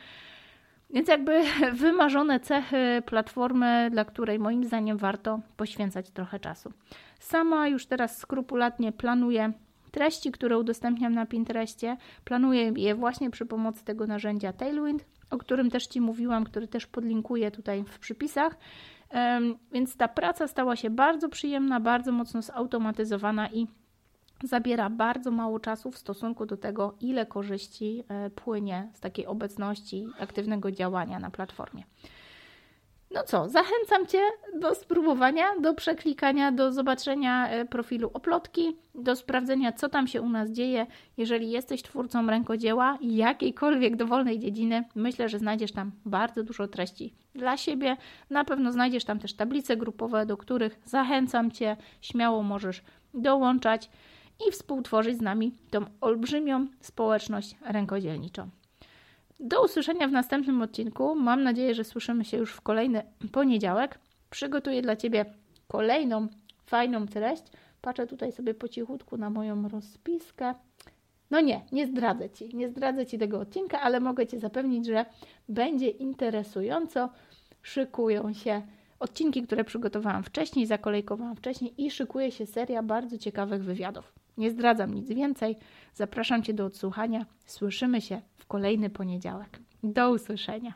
Więc 0.91 1.09
jakby 1.09 1.43
wymarzone 1.73 2.41
cechy 2.41 3.03
platformy, 3.07 3.89
dla 3.91 4.05
której 4.05 4.39
moim 4.39 4.65
zdaniem 4.65 4.97
warto 4.97 5.41
poświęcać 5.57 6.11
trochę 6.11 6.41
czasu. 6.41 6.73
Sama 7.21 7.69
już 7.69 7.87
teraz 7.87 8.19
skrupulatnie 8.19 8.93
planuję 8.93 9.53
treści, 9.91 10.33
które 10.33 10.59
udostępniam 10.59 11.15
na 11.15 11.27
Pinterestie. 11.27 11.97
Planuję 12.25 12.73
je 12.77 12.95
właśnie 12.95 13.31
przy 13.31 13.47
pomocy 13.47 13.85
tego 13.85 14.07
narzędzia 14.07 14.53
Tailwind, 14.53 15.05
o 15.31 15.39
którym 15.39 15.71
też 15.71 15.87
Ci 15.87 16.01
mówiłam, 16.01 16.45
który 16.45 16.69
też 16.69 16.87
podlinkuję 16.87 17.51
tutaj 17.51 17.85
w 17.85 17.99
przypisach. 17.99 18.57
Więc 19.73 19.97
ta 19.97 20.09
praca 20.09 20.49
stała 20.49 20.77
się 20.77 20.91
bardzo 20.91 21.29
przyjemna, 21.29 21.81
bardzo 21.81 22.13
mocno 22.13 22.43
zautomatyzowana 22.43 23.49
i 23.49 23.67
zabiera 24.45 24.91
bardzo 24.91 25.31
mało 25.31 25.61
czasu 25.61 25.91
w 25.91 25.99
stosunku 25.99 26.47
do 26.47 26.57
tego, 26.57 26.95
ile 27.01 27.27
korzyści 27.27 28.05
e, 28.09 28.31
płynie 28.31 28.89
z 28.95 29.01
takiej 29.01 29.27
obecności, 29.27 30.07
aktywnego 30.21 30.71
działania 30.71 31.19
na 31.19 31.31
platformie. 31.31 31.83
No 33.11 33.23
co, 33.23 33.49
zachęcam 33.49 34.07
Cię 34.07 34.19
do 34.61 34.75
spróbowania, 34.75 35.45
do 35.61 35.75
przeklikania, 35.75 36.53
do 36.53 36.73
zobaczenia 36.73 37.49
e, 37.49 37.65
profilu 37.65 38.11
Oplotki, 38.15 38.77
do 38.95 39.17
sprawdzenia, 39.17 39.73
co 39.73 39.89
tam 39.89 40.07
się 40.07 40.23
u 40.23 40.29
nas 40.29 40.51
dzieje. 40.51 40.87
Jeżeli 41.17 41.51
jesteś 41.51 41.83
twórcą 41.83 42.27
rękodzieła 42.27 42.99
jakiejkolwiek 43.01 43.97
dowolnej 43.97 44.39
dziedziny, 44.39 44.85
myślę, 44.95 45.29
że 45.29 45.39
znajdziesz 45.39 45.73
tam 45.73 45.93
bardzo 46.05 46.43
dużo 46.43 46.69
treści 46.69 47.15
dla 47.35 47.57
siebie. 47.57 47.97
Na 48.31 48.45
pewno 48.45 48.73
znajdziesz 48.73 49.05
tam 49.05 49.19
też 49.19 49.35
tablice 49.35 49.77
grupowe, 49.77 50.27
do 50.27 50.37
których 50.37 50.81
zachęcam 50.85 51.51
Cię, 51.51 51.77
śmiało 52.01 52.43
możesz 52.43 52.83
dołączać 53.15 53.91
i 54.49 54.53
współtworzyć 54.53 55.19
z 55.19 55.21
nami 55.21 55.55
tą 55.71 55.85
olbrzymią 56.01 56.67
społeczność 56.81 57.57
rękodzielniczą. 57.65 58.51
Do 59.43 59.65
usłyszenia 59.65 60.09
w 60.09 60.13
następnym 60.13 60.63
odcinku. 60.63 61.15
Mam 61.15 61.43
nadzieję, 61.43 61.75
że 61.75 61.85
słyszymy 61.85 62.25
się 62.25 62.37
już 62.37 62.53
w 62.53 62.61
kolejny 62.61 63.03
poniedziałek. 63.33 63.99
Przygotuję 64.31 64.83
dla 64.83 64.97
Ciebie 64.97 65.25
kolejną 65.69 66.29
fajną 66.67 67.07
treść. 67.07 67.43
Patrzę 67.81 68.07
tutaj 68.07 68.33
sobie 68.33 68.55
po 68.55 68.69
cichutku 68.69 69.17
na 69.17 69.31
moją 69.31 69.69
rozpiskę. 69.69 70.55
No 71.31 71.41
nie, 71.41 71.61
nie 71.73 71.87
zdradzę 71.87 72.31
Ci, 72.31 72.57
nie 72.57 72.69
zdradzę 72.69 73.07
Ci 73.07 73.19
tego 73.19 73.41
odcinka, 73.41 73.81
ale 73.81 74.01
mogę 74.01 74.27
Cię 74.27 74.39
zapewnić, 74.39 74.87
że 74.87 75.05
będzie 75.49 75.89
interesująco. 75.89 77.11
Szykują 77.63 78.33
się 78.33 78.63
odcinki, 78.99 79.43
które 79.43 79.65
przygotowałam 79.65 80.23
wcześniej, 80.23 80.67
zakolejkowałam 80.67 81.37
wcześniej 81.37 81.85
i 81.85 81.91
szykuje 81.91 82.33
się 82.33 82.47
seria 82.47 82.83
bardzo 82.83 83.19
ciekawych 83.19 83.65
wywiadów. 83.65 84.20
Nie 84.41 84.51
zdradzam 84.51 84.95
nic 84.95 85.09
więcej. 85.09 85.57
Zapraszam 85.95 86.43
Cię 86.43 86.55
do 86.55 86.65
odsłuchania. 86.65 87.27
Słyszymy 87.47 88.01
się 88.01 88.23
w 88.37 88.47
kolejny 88.47 88.91
poniedziałek. 88.91 89.61
Do 89.83 90.11
usłyszenia. 90.11 90.75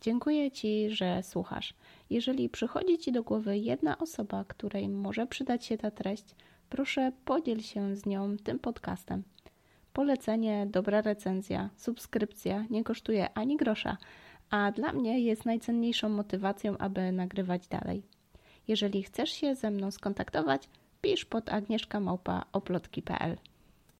Dziękuję 0.00 0.50
Ci, 0.50 0.90
że 0.90 1.22
słuchasz. 1.22 1.74
Jeżeli 2.10 2.48
przychodzi 2.48 2.98
Ci 2.98 3.12
do 3.12 3.22
głowy 3.22 3.58
jedna 3.58 3.98
osoba, 3.98 4.44
której 4.44 4.88
może 4.88 5.26
przydać 5.26 5.64
się 5.64 5.78
ta 5.78 5.90
treść, 5.90 6.24
proszę 6.70 7.12
podziel 7.24 7.60
się 7.60 7.96
z 7.96 8.06
nią 8.06 8.36
tym 8.36 8.58
podcastem. 8.58 9.22
Polecenie, 9.92 10.66
dobra 10.66 11.02
recenzja, 11.02 11.70
subskrypcja 11.76 12.64
nie 12.70 12.84
kosztuje 12.84 13.28
ani 13.34 13.56
grosza, 13.56 13.96
a 14.50 14.72
dla 14.72 14.92
mnie 14.92 15.20
jest 15.20 15.44
najcenniejszą 15.44 16.08
motywacją, 16.08 16.78
aby 16.78 17.12
nagrywać 17.12 17.68
dalej. 17.68 18.02
Jeżeli 18.68 19.02
chcesz 19.02 19.30
się 19.30 19.54
ze 19.54 19.70
mną 19.70 19.90
skontaktować, 19.90 20.68
pisz 21.00 21.24
pod 21.24 21.48
agnieszkamałpa.oplotki.pl 21.48 23.36